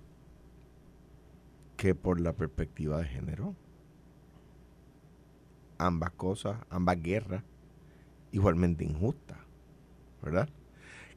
[1.77, 3.55] que por la perspectiva de género
[5.87, 7.43] ambas cosas, ambas guerras,
[8.33, 9.39] igualmente injustas,
[10.23, 10.49] ¿verdad?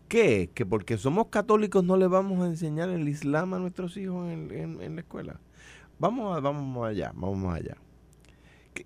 [0.08, 0.50] ¿Qué?
[0.54, 4.52] ¿Que porque somos católicos no le vamos a enseñar el Islam a nuestros hijos en,
[4.82, 5.40] en- la escuela?
[6.00, 7.78] Vamos, a- vamos allá, vamos allá.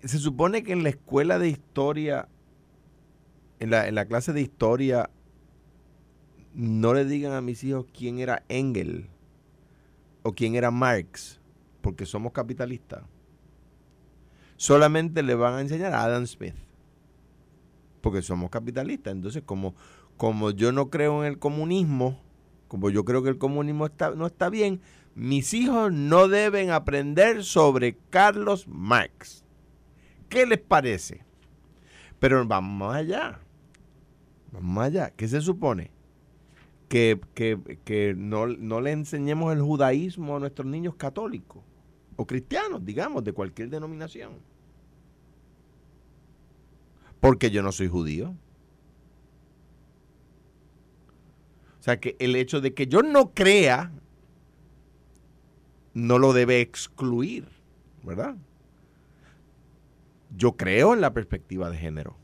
[0.04, 2.28] se supone que en la escuela de historia,
[3.58, 5.10] en la, en la clase de historia,
[6.54, 9.08] no le digan a mis hijos quién era Engel
[10.22, 11.40] o quién era Marx,
[11.80, 13.02] porque somos capitalistas.
[14.60, 16.52] Solamente le van a enseñar a Adam Smith,
[18.02, 19.14] porque somos capitalistas.
[19.14, 19.74] Entonces, como,
[20.18, 22.20] como yo no creo en el comunismo,
[22.68, 24.82] como yo creo que el comunismo está, no está bien,
[25.14, 29.46] mis hijos no deben aprender sobre Carlos Marx.
[30.28, 31.24] ¿Qué les parece?
[32.18, 33.40] Pero vamos allá.
[34.52, 35.08] Vamos allá.
[35.16, 35.90] ¿Qué se supone?
[36.90, 41.62] Que, que- que no, no le enseñemos el judaísmo a nuestros niños católicos
[42.16, 44.49] o cristianos, digamos, de cualquier denominación.
[47.20, 48.34] Porque yo no soy judío.
[51.78, 53.92] O sea que el hecho de que yo no crea
[55.94, 57.48] no lo debe excluir,
[58.02, 58.36] ¿verdad?
[60.36, 62.16] Yo creo en la perspectiva de género.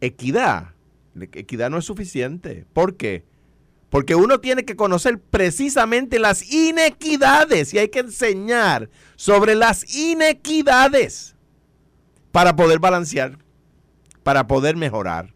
[0.00, 0.74] Equidad.
[1.14, 2.66] Equidad no es suficiente.
[2.72, 3.24] ¿Por qué?
[3.88, 11.31] Porque uno tiene que conocer precisamente las inequidades y hay que enseñar sobre las inequidades
[12.32, 13.38] para poder balancear,
[14.22, 15.32] para poder mejorar.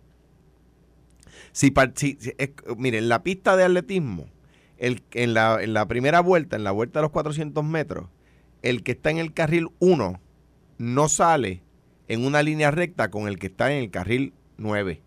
[1.52, 1.72] Si,
[2.38, 4.26] es- mire, en la pista de atletismo,
[4.78, 8.09] el, en, la, en la primera vuelta, en la vuelta de los 400 metros,
[8.62, 10.20] el que está en el carril 1
[10.78, 11.62] no sale
[12.09, 15.00] en una línea recta con el que está en el carril 9.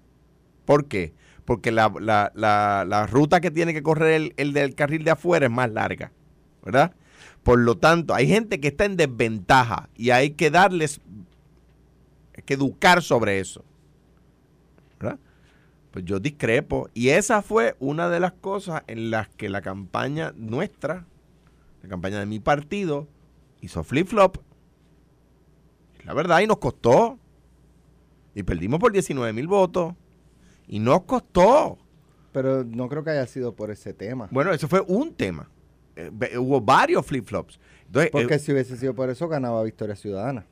[0.66, 1.14] ¿Por qué?
[1.46, 5.12] Porque la, la- la- la ruta que tiene que correr el, el del carril de
[5.12, 6.12] afuera es más larga,
[6.64, 6.94] ¿verdad?
[7.44, 11.02] Por lo tanto, hay gente que está en desventaja y hay que darles,
[12.40, 13.64] hay que educar sobre eso,
[15.00, 15.20] ¿verdad?
[15.92, 16.90] Pues yo discrepo.
[16.94, 21.06] Y esa fue una de las cosas en las que la campaña nuestra,
[21.84, 23.08] la campaña de mi partido,
[23.62, 24.38] hizo flip-flop.
[26.06, 27.20] La verdad, y nos costó.
[28.36, 29.94] Y perdimos por 19 mil votos.
[30.68, 31.78] Y nos costó.
[32.32, 34.30] Pero no creo que haya sido por ese tema.
[34.32, 35.50] Bueno, eso fue un tema.
[35.96, 37.60] Eh, hubo varios flip-flops.
[38.12, 40.46] Porque eh, si hubiese sido por eso, ganaba Victoria Ciudadana.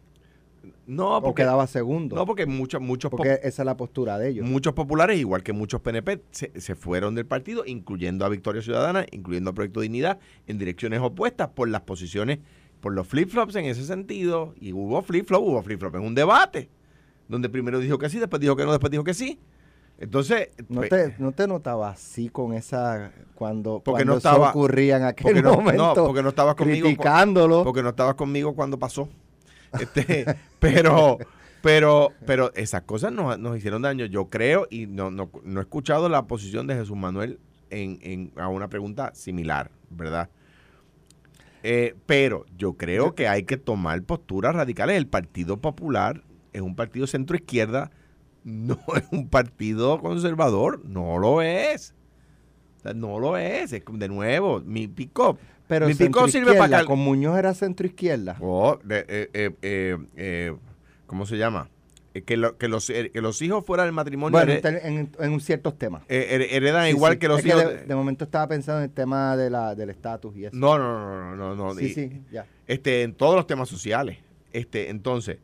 [0.85, 2.15] No, O porque, quedaba segundo.
[2.15, 4.45] no, porque muchos, muchos, porque esa es la postura de ellos.
[4.47, 9.05] muchos populares, igual que muchos PNP, se, se fueron del partido, incluyendo a Victoria Ciudadana,
[9.11, 12.39] incluyendo a Proyecto Dignidad, en direcciones opuestas por las posiciones,
[12.79, 14.53] por los flip-flops en ese sentido.
[14.59, 16.69] Y hubo flip-flop, hubo flip-flop en un debate,
[17.27, 19.39] donde primero dijo que sí, después dijo que no, después dijo que sí.
[19.99, 24.29] Entonces, No pues, te, no te notaba así con esa cuando, Porque cuando no eso
[24.29, 26.85] estaba- ocurría en aquel porque no, no, momento porque no estabas conmigo.
[26.85, 29.09] criticándolo Porque no estabas conmigo cuando pasó.
[29.79, 30.25] Este,
[30.59, 31.17] pero,
[31.61, 34.05] pero, pero esas cosas nos, nos hicieron daño.
[34.05, 38.31] Yo creo, y no, no, no he escuchado la posición de Jesús Manuel en, en-
[38.37, 40.29] a una pregunta similar, ¿verdad?
[41.63, 44.95] Eh, pero yo creo que hay que tomar posturas radicales.
[44.97, 47.91] El Partido Popular es un partido centro-izquierda,
[48.43, 51.93] no es un partido conservador, no lo es.
[52.77, 53.73] O sea, no lo es.
[53.73, 55.37] Es de nuevo, mi pick-up.
[55.67, 59.29] Pero mi pick-up sirve para con Muñoz era centro izquierda Oh, eh,
[59.61, 60.55] eh, eh,
[61.05, 61.69] ¿Cómo se llama?
[62.25, 66.01] Que, lo- que, los, que los hijos fuera del matrimonio bueno en, en, ciertos temas
[66.07, 67.19] her- heredan Sí, igual sí.
[67.19, 67.63] que los Es hijos.
[67.63, 70.79] de, de momento estaba pensando en el tema de la, del estatus y eso no,
[70.79, 71.75] no, no, no, no, no.
[71.75, 74.17] sí y- sí ya este, en todos los temas sociales.
[74.51, 75.37] Este, entonces,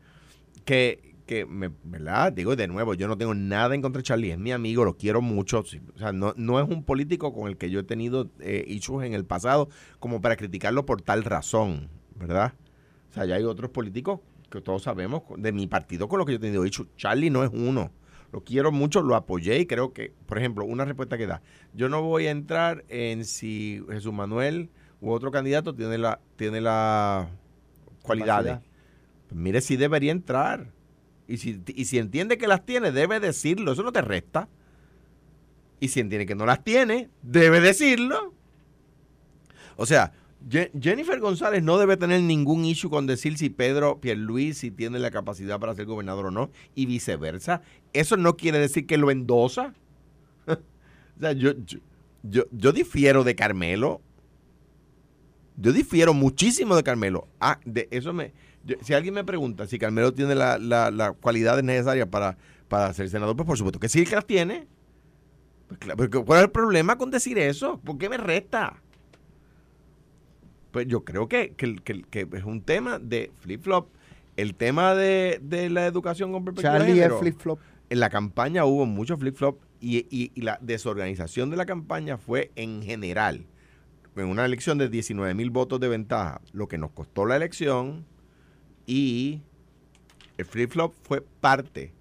[0.64, 2.32] que, que me, ¿verdad?
[2.32, 4.96] Digo de nuevo, yo no tengo nada en contra de Charlie, es mi amigo, lo
[4.96, 5.60] quiero mucho.
[5.60, 9.04] O sea, no, no es un político con el que yo he tenido eh, issues
[9.04, 9.68] en el pasado
[10.00, 12.54] como para criticarlo por tal razón, ¿verdad?
[13.10, 16.32] O sea, ya hay otros políticos que todos sabemos de mi partido con los que
[16.32, 16.88] yo he tenido issues.
[16.96, 17.90] Charlie no es uno.
[18.32, 21.40] Lo quiero mucho, lo apoyé y creo que, por ejemplo, una respuesta que da.
[21.72, 26.60] Yo no voy a entrar en si Jesús Manuel u otro candidato tiene la tiene
[26.60, 27.28] las
[28.02, 28.58] cualidades.
[29.28, 30.73] Pues mire, sí debería entrar.
[31.26, 33.72] Y si, y si entiende que las tiene, debe decirlo.
[33.72, 34.48] Eso no te resta.
[35.80, 38.34] Y si entiende que no las tiene, debe decirlo.
[39.76, 40.12] O sea,
[40.48, 45.10] Je- Jennifer González no debe tener ningún issue con decir si Pedro Pierluisi tiene la
[45.10, 47.62] capacidad para ser gobernador o no, y viceversa.
[47.94, 49.72] Eso no quiere decir que lo endosa.
[50.46, 51.78] o sea, yo, yo,
[52.22, 54.02] yo, yo difiero de Carmelo.
[55.56, 57.28] Yo difiero muchísimo de Carmelo.
[57.40, 58.32] Ah, de eso me.
[58.66, 62.36] Yo- si alguien me pregunta si Carmelo tiene la- la- las cualidades necesarias para,
[62.68, 64.66] para ser senador, pues por supuesto que sí que las tiene.
[65.68, 67.78] Pues claro, pero ¿Cuál es el problema con decir eso?
[67.84, 68.80] ¿Por qué me resta?
[70.70, 73.88] Pues yo creo que, que, que- que es un tema de flip-flop.
[74.36, 78.00] El tema de, de la educación con perspectiva de Charlie es género, flip flop En
[78.00, 82.82] la campaña hubo mucho flip-flop y, y- y la desorganización de la campaña fue en
[82.82, 83.46] general.
[84.16, 88.04] En una elección de 19 mil votos de ventaja, lo que nos costó la elección
[88.86, 89.40] Y
[90.36, 91.92] el flip-flop fue parte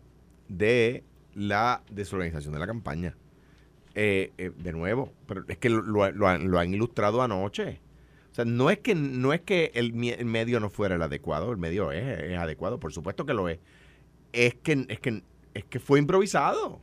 [0.48, 1.04] de
[1.36, 3.15] la desorganización de la campaña.
[3.96, 7.80] Eh, eh, de nuevo, pero es que lo, han, ilustrado anoche.
[8.32, 11.58] O sea, no es que, no es que el, medio no fuera el adecuado, el
[11.58, 13.60] medio es, adecuado, por supuesto que lo es.
[14.32, 15.22] Es que, es que,
[15.54, 16.82] es que fue improvisado.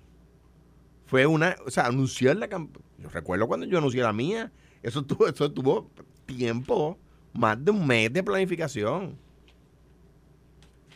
[1.07, 2.87] Fue una, o sea, anunció en la campaña.
[2.99, 5.91] Yo recuerdo cuando yo anuncié la mía, eso tuvo, eso tuvo
[6.27, 6.97] tiempo,
[7.33, 9.19] más de un mes de planificación.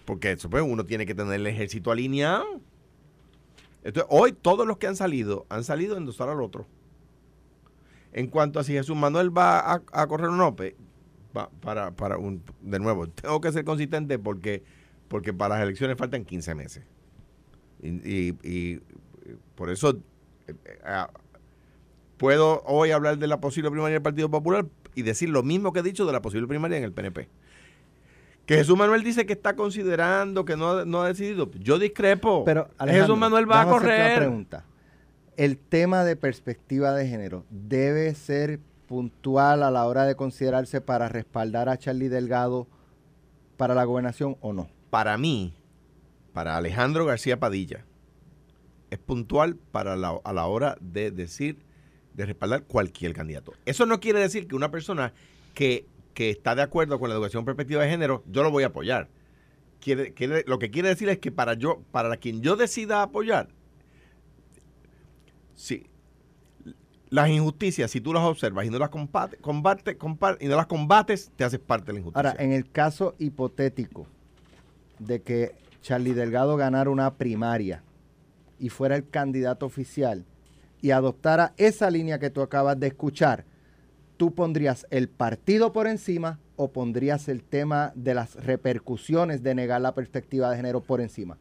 [0.04, 2.60] Porque eso, pues, uno tiene que tener el ejército alineado.
[4.08, 6.66] Hoy todos los que han salido, han salido a endosar al otro.
[8.12, 10.74] En cuanto a si Jesús Manuel va a, correr o no, pues,
[11.60, 11.90] para,
[12.62, 14.62] de nuevo, tengo que ser consistente porque,
[15.08, 16.84] porque para las elecciones faltan 15 meses.
[17.82, 18.80] Y, y- y
[19.54, 19.90] por eso
[20.46, 21.10] eh, eh, ah,
[22.16, 25.80] puedo hoy hablar de la posible primaria del Partido Popular y decir lo mismo que
[25.80, 27.28] he dicho de la posible primaria en el PNP.
[28.46, 31.50] Que Jesús Manuel dice que está considerando, que no, no ha decidido.
[31.52, 32.44] Yo discrepo.
[32.44, 34.18] Pero Jesús Manuel va a hacerte una correr.
[34.18, 34.64] pregunta.
[35.36, 41.08] El tema de perspectiva de género debe ser puntual a la hora de considerarse para
[41.08, 42.68] respaldar a Charlie Delgado
[43.56, 44.68] para la gobernación o no.
[44.90, 45.54] Para mí,
[46.32, 47.84] para Alejandro García Padilla,
[48.90, 51.58] es puntual para la, a la hora de decir,
[52.12, 53.54] de respaldar cualquier candidato.
[53.64, 55.12] Eso no quiere decir que una persona
[55.54, 58.68] que, que está de acuerdo con la educación perspectiva de género, yo lo voy a
[58.68, 59.08] apoyar.
[59.80, 63.48] Quiere, quiere- lo que quiere decir es que para yo, para quien yo decida apoyar,
[65.54, 65.86] sí,
[67.10, 69.96] las injusticias, si tú las observas y no las combate, combate,
[70.40, 72.30] y no las combates, te haces parte de la injusticia.
[72.30, 74.06] Ahora, en el caso hipotético
[74.98, 77.82] de que Charlie Delgado ganara una primaria
[78.58, 80.24] y fuera el candidato oficial
[80.80, 83.44] y adoptara esa línea que tú acabas de escuchar,
[84.16, 89.80] ¿tú pondrías el partido por encima o pondrías el tema de las repercusiones de negar
[89.80, 91.36] la perspectiva de género por encima?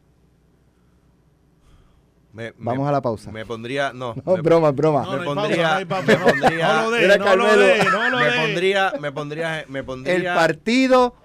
[2.33, 3.31] Me- me- Vamos a la pausa.
[3.31, 4.15] Me pondría, no.
[4.25, 5.03] No, me- broma, broma.
[5.03, 7.61] No, me pondría, me pondría, No lo de, Mira, no lo Carmelo.
[7.67, 11.15] de, no lo me pondría, me pondría, me pondría, ¿El partido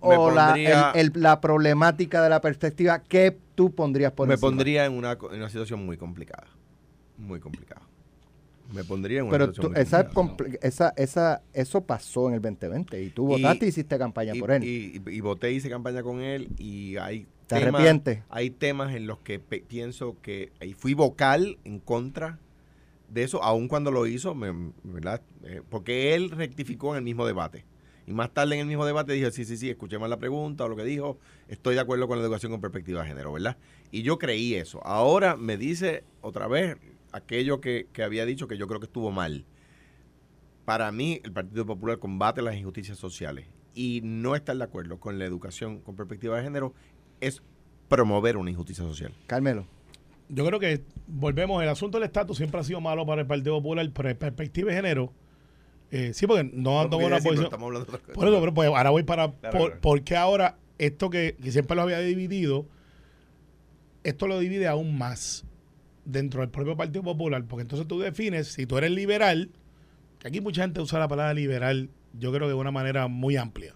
[0.00, 3.00] me o la, pondría- el- el- la problemática de la perspectiva?
[3.00, 4.48] ¿Qué tú pondrías por me encima?
[4.48, 6.46] pondría en una, en una situación muy complicada,
[7.18, 7.82] muy complicada.
[8.74, 10.10] Me pondría en una Pero tú- esa,
[10.62, 14.50] esa, esa, eso pasó en el 2020 y tú votaste y hiciste campaña y, por
[14.50, 14.64] él.
[14.64, 18.22] y- y- y voté, hice campaña con él y hay ¿Te temas- arrepientes?
[18.30, 22.38] Hay temas en los que pe- pienso que y fui vocal en contra
[23.08, 25.22] de eso, aun cuando lo hizo, me- ¿verdad?
[25.44, 27.64] Eh, porque él rectificó en el mismo debate.
[28.06, 30.64] Y más tarde en el mismo debate dijo, sí, sí, sí, escuché mal la pregunta
[30.64, 33.56] o lo que dijo, estoy de acuerdo con la educación con perspectiva de género, ¿verdad?
[33.92, 34.84] Y yo creí eso.
[34.84, 36.76] Ahora me dice otra vez
[37.14, 39.44] aquello que, que había dicho que yo creo que estuvo mal.
[40.64, 45.18] Para mí, el Partido Popular combate las injusticias sociales y no estar de acuerdo con
[45.18, 46.74] la educación con perspectiva de género
[47.20, 47.42] es
[47.88, 49.12] promover una injusticia social.
[49.26, 49.66] Carmelo.
[50.28, 53.56] Yo creo que volvemos, el asunto del estatus siempre ha sido malo para el Partido
[53.56, 55.12] Popular, pero en perspectiva de género,
[55.90, 57.44] eh, sí, porque no han No, tomado porque una sí, pero posición.
[57.44, 58.12] estamos hablando de otra cosa.
[58.14, 59.32] Por eso, pero pues ahora voy para.
[59.32, 59.80] Claro, por, claro.
[59.82, 62.66] Porque ahora, esto que, que siempre lo había dividido,
[64.02, 65.44] esto lo divide aún más
[66.04, 69.50] dentro del propio Partido Popular, porque entonces tú defines, si tú eres liberal,
[70.18, 73.36] que aquí mucha gente usa la palabra liberal, yo creo que de una manera muy
[73.36, 73.74] amplia.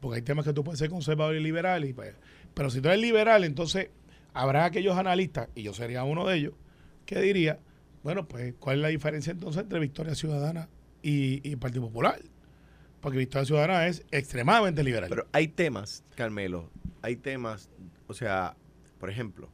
[0.00, 2.14] Porque hay temas que tú puedes ser conservador y liberal, y pues,
[2.54, 3.88] pero si tú eres liberal, entonces
[4.32, 6.54] habrá aquellos analistas, y yo sería uno de ellos,
[7.06, 7.58] que diría,
[8.02, 10.68] bueno, pues, ¿cuál es la diferencia entonces entre Victoria Ciudadana
[11.02, 12.20] y, y Partido Popular?
[13.00, 15.08] Porque Victoria Ciudadana es extremadamente liberal.
[15.08, 16.70] Pero hay temas, Carmelo,
[17.02, 17.70] hay temas,
[18.06, 18.56] o sea,
[18.98, 19.50] por ejemplo,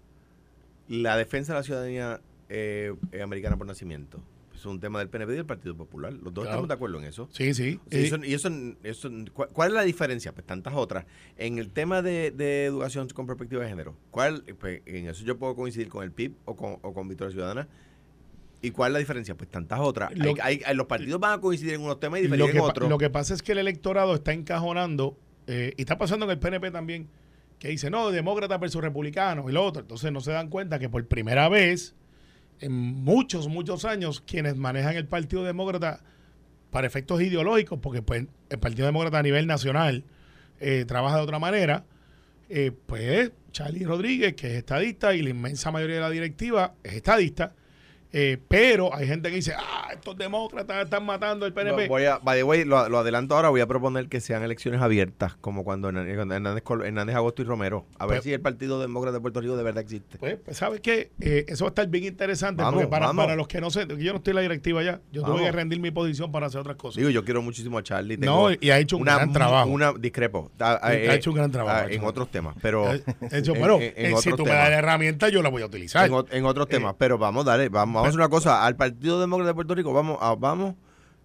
[0.88, 4.23] la defensa de la ciudadanía eh, eh, americana por nacimiento.
[4.55, 6.12] Es un tema del PNP y del Partido Popular.
[6.12, 6.51] Los dos Claro.
[6.51, 7.29] estamos de acuerdo en eso.
[7.33, 7.81] sí, sí.
[7.87, 8.51] O sea, Eh, eso- y eso,
[8.83, 9.11] eso-
[9.53, 10.33] ¿cuál, es la diferencia?
[10.33, 11.05] Pues tantas otras.
[11.37, 15.37] En el tema de, de educación con perspectiva de género, ¿cuál, pues, en eso yo
[15.38, 17.68] puedo coincidir con el PIB o con, o con Victoria Ciudadana.
[18.62, 19.35] ¿Y cuál es la diferencia?
[19.37, 20.16] Pues tantas otras.
[20.16, 22.51] Lo- Hay- hay- hay- los partidos van a coincidir en unos temas y diferir lo,
[22.51, 22.88] que, en otros.
[22.88, 26.38] lo que pasa es que el electorado está encajonando, eh, y está pasando en el
[26.38, 27.09] PNP también,
[27.64, 29.81] que dice, no, demócrata versus republicano y lo otro.
[29.81, 31.94] Entonces no se dan cuenta que por primera vez,
[32.61, 36.03] en muchos, muchos años, quienes manejan el Partido Demócrata
[36.70, 40.05] para efectos ideológicos, porque pues el Partido Demócrata a nivel nacional
[40.61, 41.87] eh, trabaja de otra manera,
[42.50, 46.92] eh, pues Charlie Rodríguez, que es estadista, y la inmensa mayoría de la directiva es
[46.92, 47.54] estadista,
[48.17, 51.88] Eh, pero hay gente que dice, ah, estos demócratas están matando al PNP.
[51.88, 54.81] Voy a, by the way, lo, lo adelanto ahora, voy a proponer que sean elecciones
[54.81, 57.87] abiertas, como cuando Hernández, Hernández, Agosto y Romero.
[57.98, 60.17] A ver Pues- si el Partido Demócrata de Puerto Rico de verdad existe.
[60.19, 61.10] Pues, pues, ¿sabes qué?
[61.21, 63.85] Eh, eso va a estar bien interesante Vamos, porque para, para los que no sé,
[63.98, 66.60] yo no estoy en la directiva ya, yo tuve que rendir mi posición para hacer
[66.60, 66.98] otras cosas.
[66.98, 68.17] Digo, yo quiero muchísimo a Charlie.
[68.17, 69.69] No, y ha hecho un gran mu- trabajo.
[69.71, 70.52] Una, discrepo.
[70.60, 72.94] Ha, Ha hehecho un gran trabajo, hecho En otros temas, pero...
[72.94, 73.02] Eh,
[73.33, 75.62] hecho, en- bueno, en- en eh, si tú me das la herramienta, yo la voy
[75.62, 76.06] a utilizar.
[76.06, 78.67] en, ot- en otros Eh, temas, pero vamos, dale, vamos, vamos a hacer una cosa.
[78.67, 80.75] Al Partido Demócrata de Puerto Rico vamos a, vamos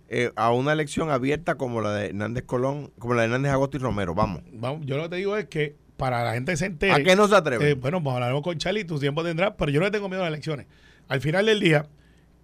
[0.09, 3.77] eh, a una elección abierta como la de Hernández Colón, como la de Hernández Agosto
[3.77, 4.15] y Romero.
[4.15, 4.41] Vamos.
[4.53, 6.93] Vamos, yo lo que te digo es que para la gente que se entere.
[6.93, 7.71] ¿A qué no se atreve?
[7.71, 10.21] Eh, bueno, pues hablaremos con Charlie, tu tiempo tendrás, pero yo no le tengo miedo
[10.21, 10.65] a las elecciones.
[11.07, 11.87] Al final del día,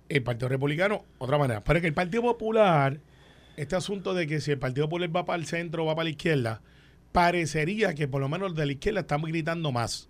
[0.10, 1.64] el Partido Republicano, otra manera.
[1.64, 3.00] Pero que el Partido Popular,
[3.56, 6.04] este asunto de que si el Partido Popular va para el centro o va para
[6.04, 6.62] la izquierda,
[7.12, 10.10] parecería que por lo menos los de la izquierda estamos gritando más.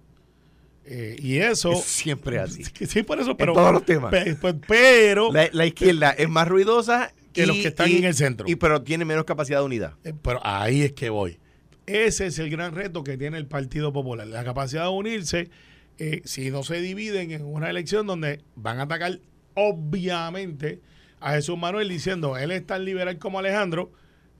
[0.85, 1.71] Eh, y eso.
[1.71, 2.63] Es siempre así.
[2.87, 3.53] sí, por eso, pero.
[3.53, 4.11] todos los temas.
[4.11, 4.35] pe-
[4.67, 5.31] pero.
[5.31, 8.47] La, la izquierda es más ruidosa Que los que están en el centro.
[8.49, 9.93] Y pero tiene menos capacidad de unidad.
[10.03, 11.39] Eh, Pero ahí es que voy.
[11.87, 14.25] Ese es el gran reto que tiene el Partido Popular.
[14.27, 15.49] La capacidad de unirse
[15.97, 19.19] eh, si no se dividen en una elección donde van a atacar
[19.53, 20.81] obviamente
[21.19, 23.91] a Jesús Manuel diciendo él es tan liberal como Alejandro,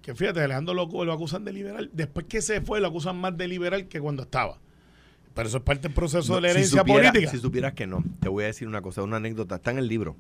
[0.02, 1.90] que fíjate, Alejandro lo, lo acusan de liberal.
[1.94, 4.60] Después que se fue, lo acusan más de liberal que cuando estaba.
[5.36, 7.32] Pero eso es parte del proceso de la si, herencia supiera- política.
[7.32, 9.88] si supieras que no, te voy a decir una cosa, una anécdota, está en el
[9.88, 10.16] libro.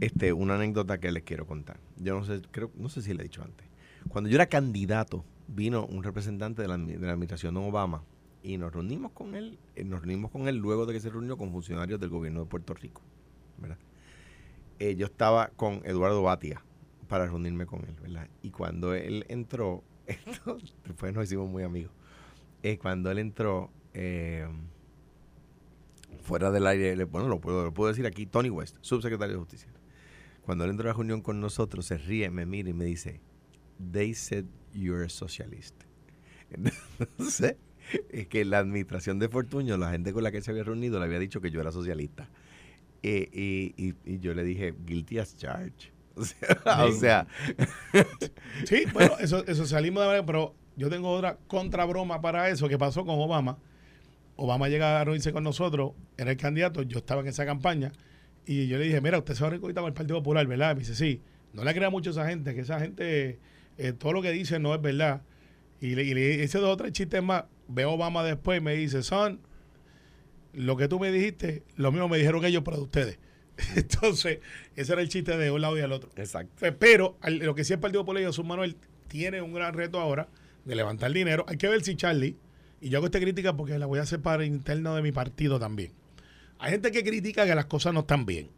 [0.00, 1.78] Este, una anécdota que les quiero contar.
[1.96, 3.66] Yo no sé, creo, no sé si le he dicho antes.
[4.08, 8.02] Cuando yo era candidato, vino un representante de la, de la administración de Obama
[8.42, 11.36] y nos reunimos con él, eh, nos reunimos con él luego de que se reunió
[11.38, 13.00] con funcionarios del gobierno de Puerto Rico.
[13.58, 13.78] ¿verdad?
[14.80, 16.62] Eh, yo estaba con Eduardo Batia
[17.08, 18.28] para reunirme con él, ¿verdad?
[18.42, 19.82] Y cuando él entró,
[20.86, 21.92] después nos hicimos muy amigos.
[22.62, 24.46] Eh, cuando él entró, eh,
[26.22, 29.68] fuera del aire, bueno, lo puedo, lo puedo decir aquí, Tony West, subsecretario de Justicia.
[30.42, 33.20] Cuando él entró a la reunión con nosotros, se ríe, me mira y me dice,
[33.92, 35.74] they said you're a socialist.
[36.98, 37.56] Entonces,
[38.10, 41.04] es que la administración de Fortuño, la gente con la que se había reunido, le
[41.06, 42.28] había dicho que yo era socialista.
[43.02, 45.36] Eh, y, y- y yo le dije, guilty as.
[46.16, 47.26] O sea, o sea,
[48.64, 52.76] Sí, bueno, eso, eso salimos de manera, pero yo tengo otra contrabroma para eso que
[52.76, 53.56] pasó con Obama.
[54.40, 57.92] Obama llega a reunirse con nosotros, era el candidato, yo estaba en esa campaña,
[58.46, 60.74] y yo le dije, mira, usted se va a reunir con el Partido Popular, ¿verdad?
[60.74, 61.22] Me dice, sí,
[61.52, 63.38] no le crea mucho a esa gente, que esa gente,
[63.78, 65.22] eh, todo lo que dice no es verdad.
[65.80, 68.64] Y le, y le hice dos o tres chistes más, veo a Obama después y
[68.64, 69.40] me dice, son,
[70.52, 73.18] lo que tú me dijiste, lo mismo me dijeron ellos, pero de ustedes.
[73.76, 74.40] Entonces,
[74.74, 76.10] ese era el chiste de un lado y del otro.
[76.16, 76.52] exacto.
[76.58, 78.76] Pues, Pero lo que sí el Partido Popular y Jesús Manuel
[79.08, 80.28] tiene un gran reto ahora
[80.64, 81.44] de levantar dinero.
[81.48, 82.36] Hay que ver si Charlie,
[82.80, 85.58] y yo hago esta crítica porque la voy a hacer para interno de mi partido
[85.58, 85.92] también.
[86.58, 88.48] Hay gente que critica que las cosas no están bien.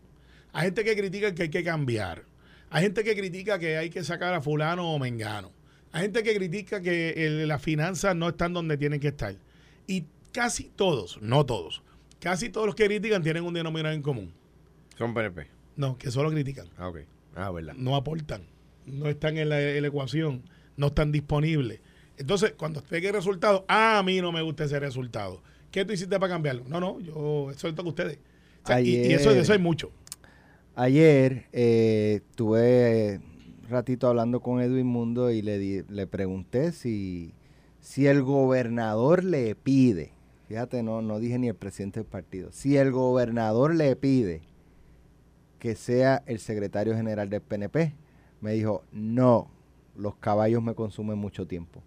[0.53, 2.25] Hay gente que critica que hay que cambiar.
[2.71, 5.51] Hay gente que critica que hay que sacar a fulano o mengano.
[5.93, 9.35] Hay gente que critica que el- las finanzas no están donde tienen que estar.
[9.87, 11.83] Y casi todos, no todos,
[12.21, 14.33] casi todos los que critican tienen un denominador en común.
[14.97, 15.47] Son PNP.
[15.77, 16.99] No, que solo critican Ah, ok.
[17.35, 17.75] Ah, verdad.
[17.77, 18.43] no aportan,
[18.87, 20.43] no están en la, en la ecuación,
[20.77, 21.81] no están disponibles.
[22.19, 25.43] Entonces, cuando usted el resultado, ah, a mí no me gusta ese resultado.
[25.71, 26.65] ¿Qué tú hiciste para cambiarlo?
[26.69, 28.19] No, no, yo, eso le toca a ustedes.
[28.63, 29.91] O sea, y, y eso, eso hay mucho.
[30.75, 33.21] Ayer eh, tuve
[33.65, 37.35] un ratito hablando con Edwin Mundo y le, di- le pregunté si,
[37.81, 40.13] si el gobernador le pide,
[40.49, 44.43] fíjate, no, no dije ni el presidente del partido, si el gobernador le pide
[45.59, 47.95] que sea el secretario general del PNP,
[48.41, 49.49] me dijo, no,
[49.97, 51.83] los caballos me consumen mucho tiempo.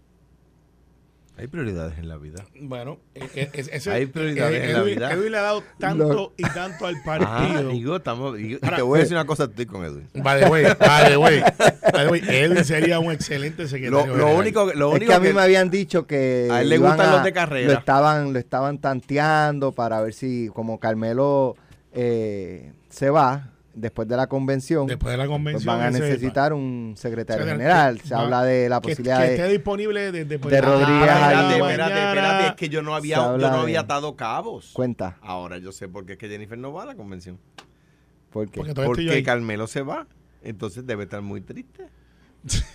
[1.38, 2.46] Hay prioridades en la vida.
[2.58, 5.12] Bueno, eh, eh, es- ese- Hay prioridades en la vida.
[5.12, 7.68] Edwin le ha dado tanto Lo- y tanto al Ah, partido.
[7.68, 10.08] digo, estamos, digo- Ahora, te voy a decir una cosa, estoy con Edwin.
[10.14, 11.42] Way, by the way,
[12.26, 14.06] Edwin sería un excelente secretario.
[14.06, 16.70] Lo, lo único, lo es único que a mí me habían dicho que A él
[16.70, 17.70] le gustan los de carrera.
[17.72, 21.56] Lo estaban, lo estaban tanteando para ver si, como Carmelo
[21.92, 25.66] eh, se va después de la convención, Después de la pues convención.
[25.78, 28.00] van a necesitar un secretario O sea, general.
[28.00, 29.34] que- Se va- habla de la que- posibilidad que de...
[29.36, 31.36] esté disponible desde pues, de Rodríguez a la ahí.
[31.36, 34.70] Espérate, espérate, espérate, es que yo no había, yo no de- había atado cabos.
[34.72, 37.38] Cuenta, Ahora yo sé por qué es que Jennifer no va a la convención.
[38.30, 39.22] porque Porque.
[39.22, 40.06] Carmelo se va.
[40.42, 41.86] Entonces debe estar muy triste.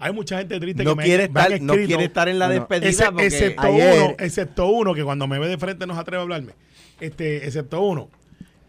[0.00, 2.88] Hay mucha gente triste No que me, quiere, estar, no quiere estar en la despedida
[2.88, 3.26] ese- porque...
[3.26, 6.22] excepto Ayer- uno, excepto uno que cuando me ve de frente no se atreve a
[6.22, 6.52] hablarme.
[7.00, 8.08] Este, excepto uno.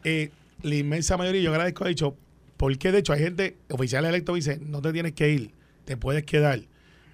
[0.03, 0.32] Eh,
[0.62, 2.18] la inmensa mayoría, yo agradezco, ha dicho,
[2.57, 5.51] porque de hecho hay gente, oficiales electos dicen, no te tienes que ir,
[5.86, 6.60] te puedes quedar.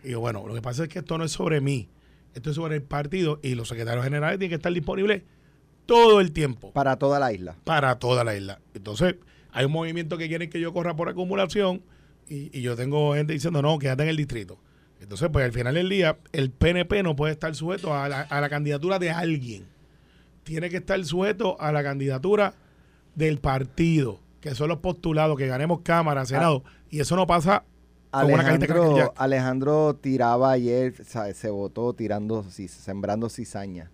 [0.03, 1.87] Y yo, bueno, lo que pasa es que esto no es sobre mí,
[2.33, 5.23] esto es sobre el partido y los secretarios generales tienen que estar disponibles
[5.85, 7.55] todo el tiempo para toda la isla.
[7.63, 8.59] para toda la isla.
[8.73, 9.15] Entonces,
[9.51, 11.81] hay un movimiento que quieren que yo corra por acumulación
[12.27, 14.59] y, y yo tengo gente diciendo, no, quédate en el distrito.
[14.99, 18.41] Entonces, pues al final del día, el PNP no puede estar sujeto a la, a
[18.41, 19.65] la candidatura de alguien.
[20.43, 22.55] Tiene que estar sujeto a la candidatura
[23.15, 26.63] del partido, que son los postulados, que ganemos Cámara, Senado.
[26.89, 27.63] y eso no pasa
[28.11, 29.13] Alejandro.
[29.17, 30.93] Alejandro tiraba ayer,
[31.33, 33.91] se votó tirando, sembrando cizaña.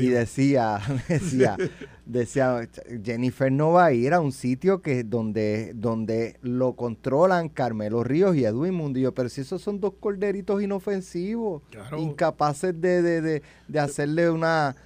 [0.00, 1.58] Y decía, decía,
[2.06, 2.66] decía,
[3.04, 8.36] Jennifer no va a ir a un sitio que donde, donde lo controlan Carmelo Ríos
[8.36, 11.98] y Edwin Mundillo, pero si esos son dos corderitos inofensivos, Claro.
[11.98, 14.76] incapaces de, de, de, de hacerle una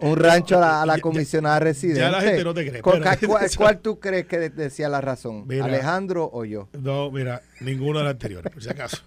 [0.00, 2.00] un, rancho a la, a la ya- comisionada residente.
[2.00, 4.88] ya la gente no te cree, ¿Cuál, pero- cuál- cuál tú crees que de- decía
[4.88, 5.46] la razón?
[5.46, 5.64] Mira.
[5.64, 6.68] ¿Alejandro o yo?
[6.80, 8.98] No, mira, ninguno de los anteriores, por si acaso.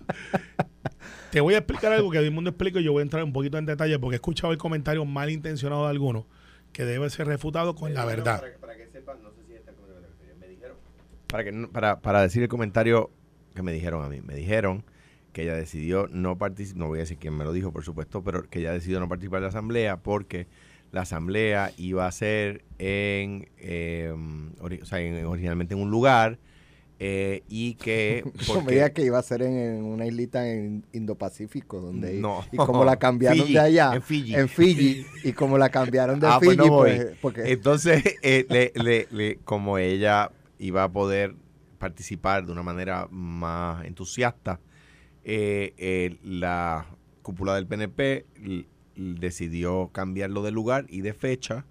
[1.32, 3.24] Te voy a explicar algo que todo el mundo explica y yo voy a entrar
[3.24, 6.26] un poquito en detalle porque he escuchado el comentario malintencionado de algunos
[6.74, 8.42] que debe ser refutado con la verdad.
[11.28, 13.10] Para, que, no- para, para decir el comentario
[13.56, 14.22] que me dijeron a mí.
[14.22, 14.84] Me dijeron
[15.34, 18.24] que ella decidió no participar, no voy a decir quién me lo dijo, por supuesto,
[18.24, 20.48] pero que ella decidió no participar de la asamblea porque
[20.92, 24.14] la asamblea iba a ser en, eh,
[24.60, 26.38] o sea, en- originalmente en un lugar
[27.00, 28.24] eh, y que...
[28.46, 32.44] Yo porque- que iba a ser en, en una islita en Indo-Pacífico, donde No.
[32.52, 34.36] y como la cambiaron Fiji, de allá, en Fiji.
[34.48, 36.92] Fiji, y como la cambiaron de Ah, Fiji, pues no voy.
[36.96, 40.30] pues, porque Entonces, eh, le- le- le- como ella
[40.60, 41.34] iba a poder
[41.80, 44.60] participar de una manera más entusiasta,
[45.24, 46.86] eh, eh, la
[47.22, 48.26] cúpula del PNP
[48.96, 51.66] decidió cambiarlo de lugar y de fecha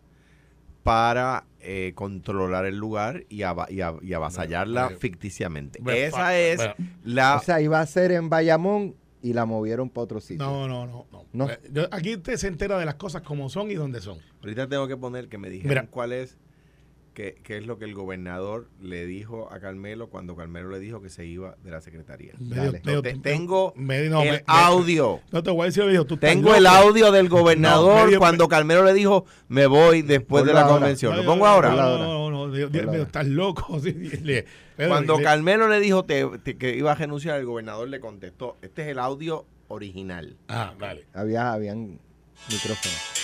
[0.82, 5.78] para eh, controlar el lugar y, avasallarla Bueno, ficticiamente.
[5.82, 6.74] bueno, Esa es bueno.
[7.04, 7.36] la...
[7.36, 10.44] o sea, iba a ser en Bayamón y la movieron para otro sitio.
[10.46, 11.06] No, no, no.
[11.12, 11.24] no.
[11.32, 11.50] No.
[11.50, 14.18] Eh, yo- aquí usted se entera de las cosas como son y dónde son.
[14.40, 15.86] Ahorita tengo que poner que me dijeron Mira.
[15.90, 16.38] cuál es,
[17.14, 21.00] qué, qué es lo que el gobernador le dijo a Carmelo cuando Carmelo le dijo
[21.02, 22.32] que se iba de la secretaría.
[22.38, 22.82] Medio- Dale.
[22.84, 25.20] medio- Te- tengo medio- no, el me- audio.
[25.32, 28.48] No te voy a decir, dijo, tú Tengo el audio del gobernador No, medio- cuando
[28.48, 31.16] Carmelo le dijo, me voy después de la convención.
[31.16, 31.70] ¿Lo pongo ahora?
[31.70, 33.78] No, no, no, no, Dios, estás loco.
[34.88, 38.56] Cuando le- Carmelo le dijo te- te- que iba a renunciar, el gobernador le contestó,
[38.62, 40.36] este es el audio original.
[40.48, 41.06] Ah, dale.
[41.12, 41.98] Había, habían
[42.50, 43.19] micrófonos.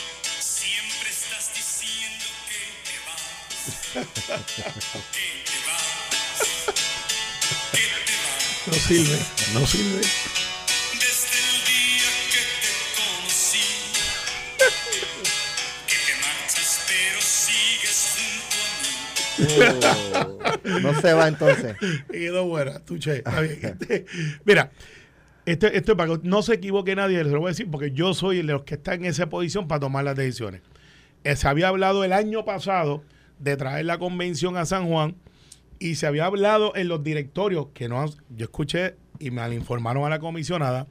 [8.67, 9.19] No sirve,
[9.55, 10.01] no sirve.
[10.93, 13.69] Desde el día que te conocí,
[15.87, 18.57] que te marchas pero sigues junto
[19.53, 20.81] a mí.
[20.83, 21.77] No se va entonces.
[22.11, 23.19] Y quedó buena, tuche.
[23.19, 23.59] Está bien.
[23.63, 24.07] Este,
[24.45, 24.71] mira,
[25.45, 27.93] este, esto es para que no se equivoque nadie, se lo voy a decir, porque
[27.93, 30.63] yo soy el de los que está en esa posición para tomar las decisiones.
[31.23, 33.05] Eh, se había hablado el año pasado
[33.39, 35.17] de traer la convención a San Juan
[35.79, 40.09] y se había hablado en los directorios que no yo escuché y me informaron a
[40.09, 40.87] la comisionada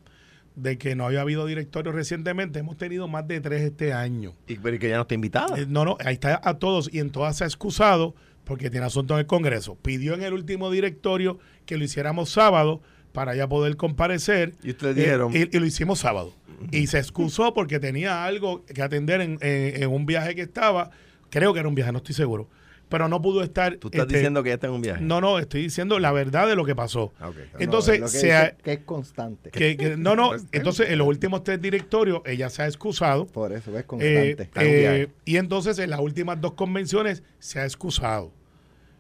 [0.56, 2.60] de que no había habido directorio recientemente.
[2.60, 4.34] Hemos tenido más de tres este año.
[4.48, 5.60] Y, pero que ya no está invitada.
[5.60, 8.16] Eh, no, no, ahí está a todos y en todas se ha excusado
[8.46, 9.76] porque tiene asunto en el Congreso.
[9.82, 12.82] Pidió en el último directorio que lo hiciéramos sábado
[13.12, 14.54] para ya poder comparecer.
[14.64, 16.34] Y ustedes Eh, dijeron- y, y lo hicimos sábado.
[16.72, 20.92] Y se excusó porque tenía algo que atender en, en- en un viaje que estaba.
[21.36, 22.48] Creo que era un viaje, no estoy seguro.
[22.88, 23.76] Pero no pudo estar.
[23.78, 25.02] Tú estás este, diciendo que ya está en un viaje.
[25.02, 27.12] No, no, estoy diciendo la verdad de lo que pasó.
[27.60, 29.50] Entonces, No, lo que se dice ha- que es constante.
[29.50, 33.26] que- que- no, no, entonces en los últimos tres directorios ella se ha excusado.
[33.26, 34.50] Por eso es Eh, constante.
[34.56, 38.32] Eh, y entonces en las últimas dos convenciones se ha excusado.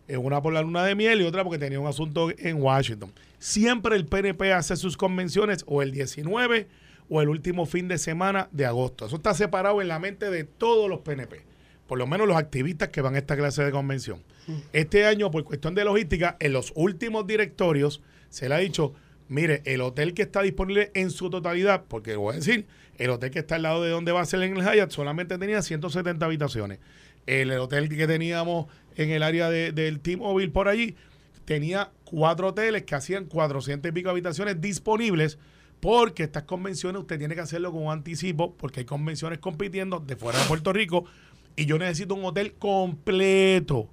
[0.07, 3.11] Eh, una por la luna de miel y otra porque tenía un asunto en Washington.
[3.37, 6.67] Siempre el PNP hace sus convenciones o el 19
[7.07, 9.05] o el último fin de semana de agosto.
[9.05, 11.41] Eso está separado en la mente de todos los PNP.
[11.87, 14.23] Por lo menos los activistas que van a esta clase de convención.
[14.73, 18.93] Este año, por cuestión de logística, en los últimos directorios se le ha dicho,
[19.27, 22.65] mire, el hotel que está disponible en su totalidad, porque voy a decir,
[22.97, 25.37] el hotel que está al lado de donde va a ser en el Hyatt solamente
[25.37, 26.79] tenía 170 habitaciones.
[27.27, 30.95] El hotel que teníamos en el área de- del T-Mobile por allí
[31.43, 35.37] tenía cuatro hoteles que hacían 400 y pico habitaciones disponibles
[35.79, 40.15] porque estas convenciones usted tiene que hacerlo con un anticipo porque hay convenciones compitiendo de
[40.15, 41.05] fuera de Puerto Rico
[41.55, 43.89] y yo necesito un hotel completo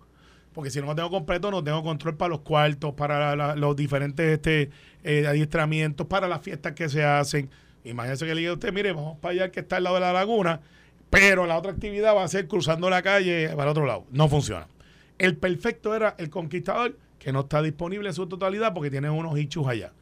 [0.52, 4.32] porque si no lo tengo completo no tengo control para los cuartos, para los diferentes
[4.32, 4.70] este,
[5.02, 7.50] eh, adiestramientos, para las fiestas que se hacen.
[7.84, 10.02] Imagínese que le diga a usted, mire, vamos para allá que está al lado de
[10.02, 10.60] la laguna,
[11.10, 14.04] pero la otra actividad va a ser cruzando la calle para el otro lado.
[14.10, 14.68] No funciona.
[15.18, 19.38] El perfecto era el conquistador, que no está disponible en su totalidad porque tiene unos
[19.38, 19.92] hichos allá.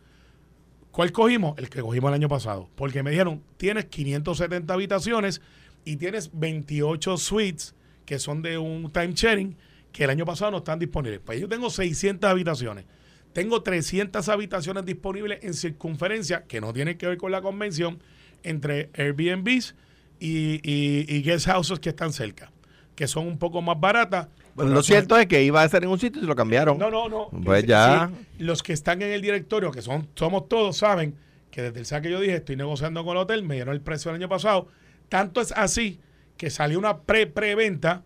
[0.90, 1.56] ¿Cuál cogimos?
[1.58, 2.68] El que cogimos el año pasado.
[2.74, 5.40] Porque me dijeron, tienes 570 habitaciones
[5.84, 7.74] y tienes 28 suites
[8.04, 9.56] que son de un time sharing
[9.92, 11.20] que el año pasado no están disponibles.
[11.24, 12.84] Pues yo tengo 600 habitaciones.
[13.32, 18.00] Tengo 300 habitaciones disponibles en circunferencia que no tienen que ver con la convención
[18.42, 19.76] entre Airbnbs
[20.18, 22.50] y, y, y guest houses que están cerca,
[22.96, 24.28] que son un poco más baratas.
[24.54, 26.78] Bueno, lo cierto es que iba a ser en un sitio y se lo cambiaron.
[26.78, 27.30] no, no, no.
[27.44, 28.10] Pues ya.
[28.12, 31.14] sí, los que están en el directorio, que son somos todos, saben
[31.50, 33.80] que desde el saque que yo dije, estoy negociando con el hotel, me dieron el
[33.80, 34.68] precio el año pasado.
[35.11, 36.00] Tanto es así
[36.38, 38.02] que salió una pre-preventa,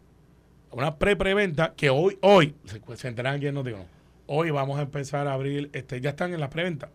[0.73, 3.85] una pre-preventa que hoy, hoy, se, se enteran aquí en Notiuno,
[4.27, 6.91] hoy vamos a empezar a abrir, este, ya están en la preventa.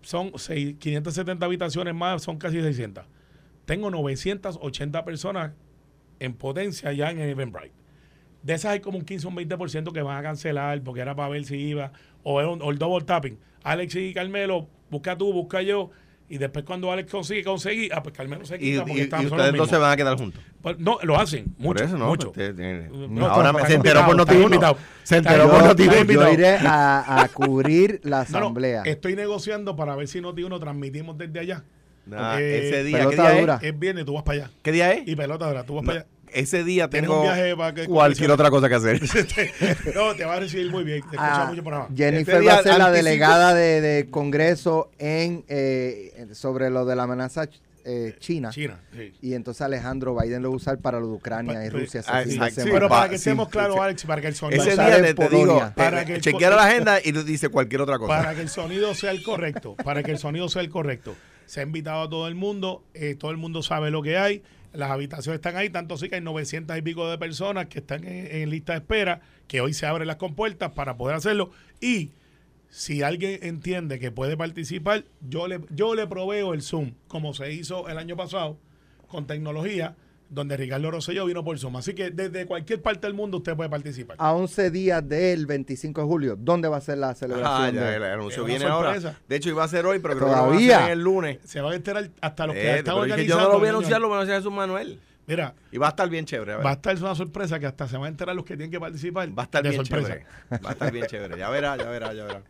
[0.00, 3.04] Son seis- 570 habitaciones más, son casi 600.
[3.66, 5.52] Tengo 980 personas
[6.20, 7.72] en potencia ya en el Eventbrite.
[8.42, 11.14] De esas hay como un 15 o un 20% que van a cancelar porque era
[11.14, 11.92] para ver si iba.
[12.22, 13.38] O, un- o el double tapping.
[13.62, 15.90] Alex y Carmelo, busca tú, busca yo.
[16.28, 19.00] Y después cuando Alex consigue conseguir, ah, pues Carmelo se Y, quita y- porque y
[19.02, 20.42] están- los ustedes dos se van a quedar juntos.
[20.62, 21.44] Pues, no, lo hacen.
[21.58, 22.06] Mucho, por eso, ¿no?
[22.06, 22.28] mucho.
[22.30, 24.44] Ustedes tienen- No, ahora se enteró por invitados, están Noti1.
[24.44, 24.76] invitados.
[25.02, 26.00] Se enteró por invitados, Noti1.
[26.00, 28.82] están Yo iré a, a cubrir la no, asamblea.
[28.84, 31.64] estoy negociando para ver si Noti1 transmitimos desde allá.
[32.06, 33.58] Nah, Porque ese día, ¿qué día dura.
[33.60, 33.68] es?
[33.68, 34.50] Es viernes, tú vas para allá.
[34.62, 35.06] ¿Qué día es?
[35.06, 36.08] Y pelota dura, tú vas No, para allá.
[36.34, 39.00] Ese día tengo un viaje para que- cualquier otra cosa que hacer.
[39.94, 41.02] no, te va a recibir muy bien.
[41.10, 41.88] Te Ah, mucho programa.
[41.96, 46.96] Jennifer Este va a ser la delegada de, de Congreso en eh, sobre lo de
[46.96, 47.48] la amenaza
[47.84, 48.50] eh, China.
[48.50, 49.12] China, sí.
[49.22, 51.98] Y entonces Alejandro Biden lo va a usar para lo de Ucrania y Rusia.
[52.00, 52.60] ese ah, sí.
[52.64, 53.80] Pero pa- para que sí, estemos sí, claros, sí.
[53.82, 57.00] Alex, para que el sonido Ese día le te digo, Para que chequear la agenda
[57.02, 58.16] y dice cualquier otra cosa.
[58.16, 61.16] para que el sonido sea el correcto, para que el sonido sea el correcto.
[61.46, 64.42] Se ha invitado a todo el mundo, eh, todo el mundo sabe lo que hay,
[64.72, 68.04] las habitaciones están ahí, tanto sí que hay 900 y pico de personas que están
[68.04, 71.50] en, en lista de espera, que hoy se abren las compuertas para poder hacerlo.
[71.80, 72.10] Y
[72.72, 77.52] si alguien entiende que puede participar, yo le, yo le proveo el Zoom, como se
[77.52, 78.58] hizo el año pasado,
[79.08, 79.94] con tecnología,
[80.32, 81.76] donde Ricardo Rosselló vino por Zoom.
[81.76, 84.16] Así que desde cualquier parte del mundo usted puede participar.
[84.18, 87.62] A 11 días del 25 de julio, ¿dónde va a ser la celebración?
[87.66, 88.94] Ah, ya, de- el anuncio viene ahora.
[88.94, 89.18] sorpresa.
[89.28, 90.86] De hecho, iba a ser hoy, pero creo que lo Todavía.
[90.86, 91.38] a el lunes.
[91.44, 93.34] Se van a enterar hasta los que Eh, están es que organizando.
[93.34, 95.00] yo no lo voy a anunciar, lo voy a anunciar Jesús Manuel.
[95.26, 96.52] Mira, Y va a estar bien chévere.
[96.52, 96.66] a ver.
[96.66, 98.80] va a estar una sorpresa que hasta se van a enterar los que tienen que
[98.80, 99.28] participar.
[99.38, 100.08] Va a estar de bien sorpresa.
[100.08, 100.26] chévere.
[100.64, 101.38] Va a estar bien chévere.
[101.38, 102.42] Ya verá, ya verá, ya verá.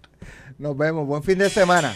[0.59, 1.07] Nos vemos.
[1.07, 1.93] Buen fin de semana.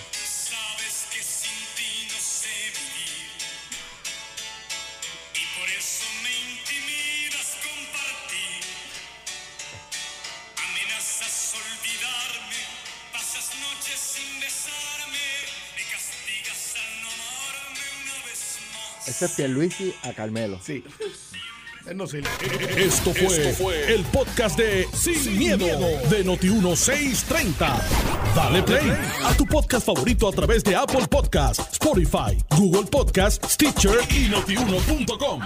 [19.17, 20.61] Ese es Pierluisi a Carmelo.
[20.63, 20.85] Sí.
[21.87, 22.29] Él no sirve.
[22.77, 25.65] Esto fue, el podcast de Sin, miedo,
[26.11, 27.81] de Noti1630.
[28.35, 28.93] Dale play
[29.25, 35.41] a tu podcast favorito a través de Apple Podcasts, Spotify, Google Podcasts, Stitcher y notiuno.com.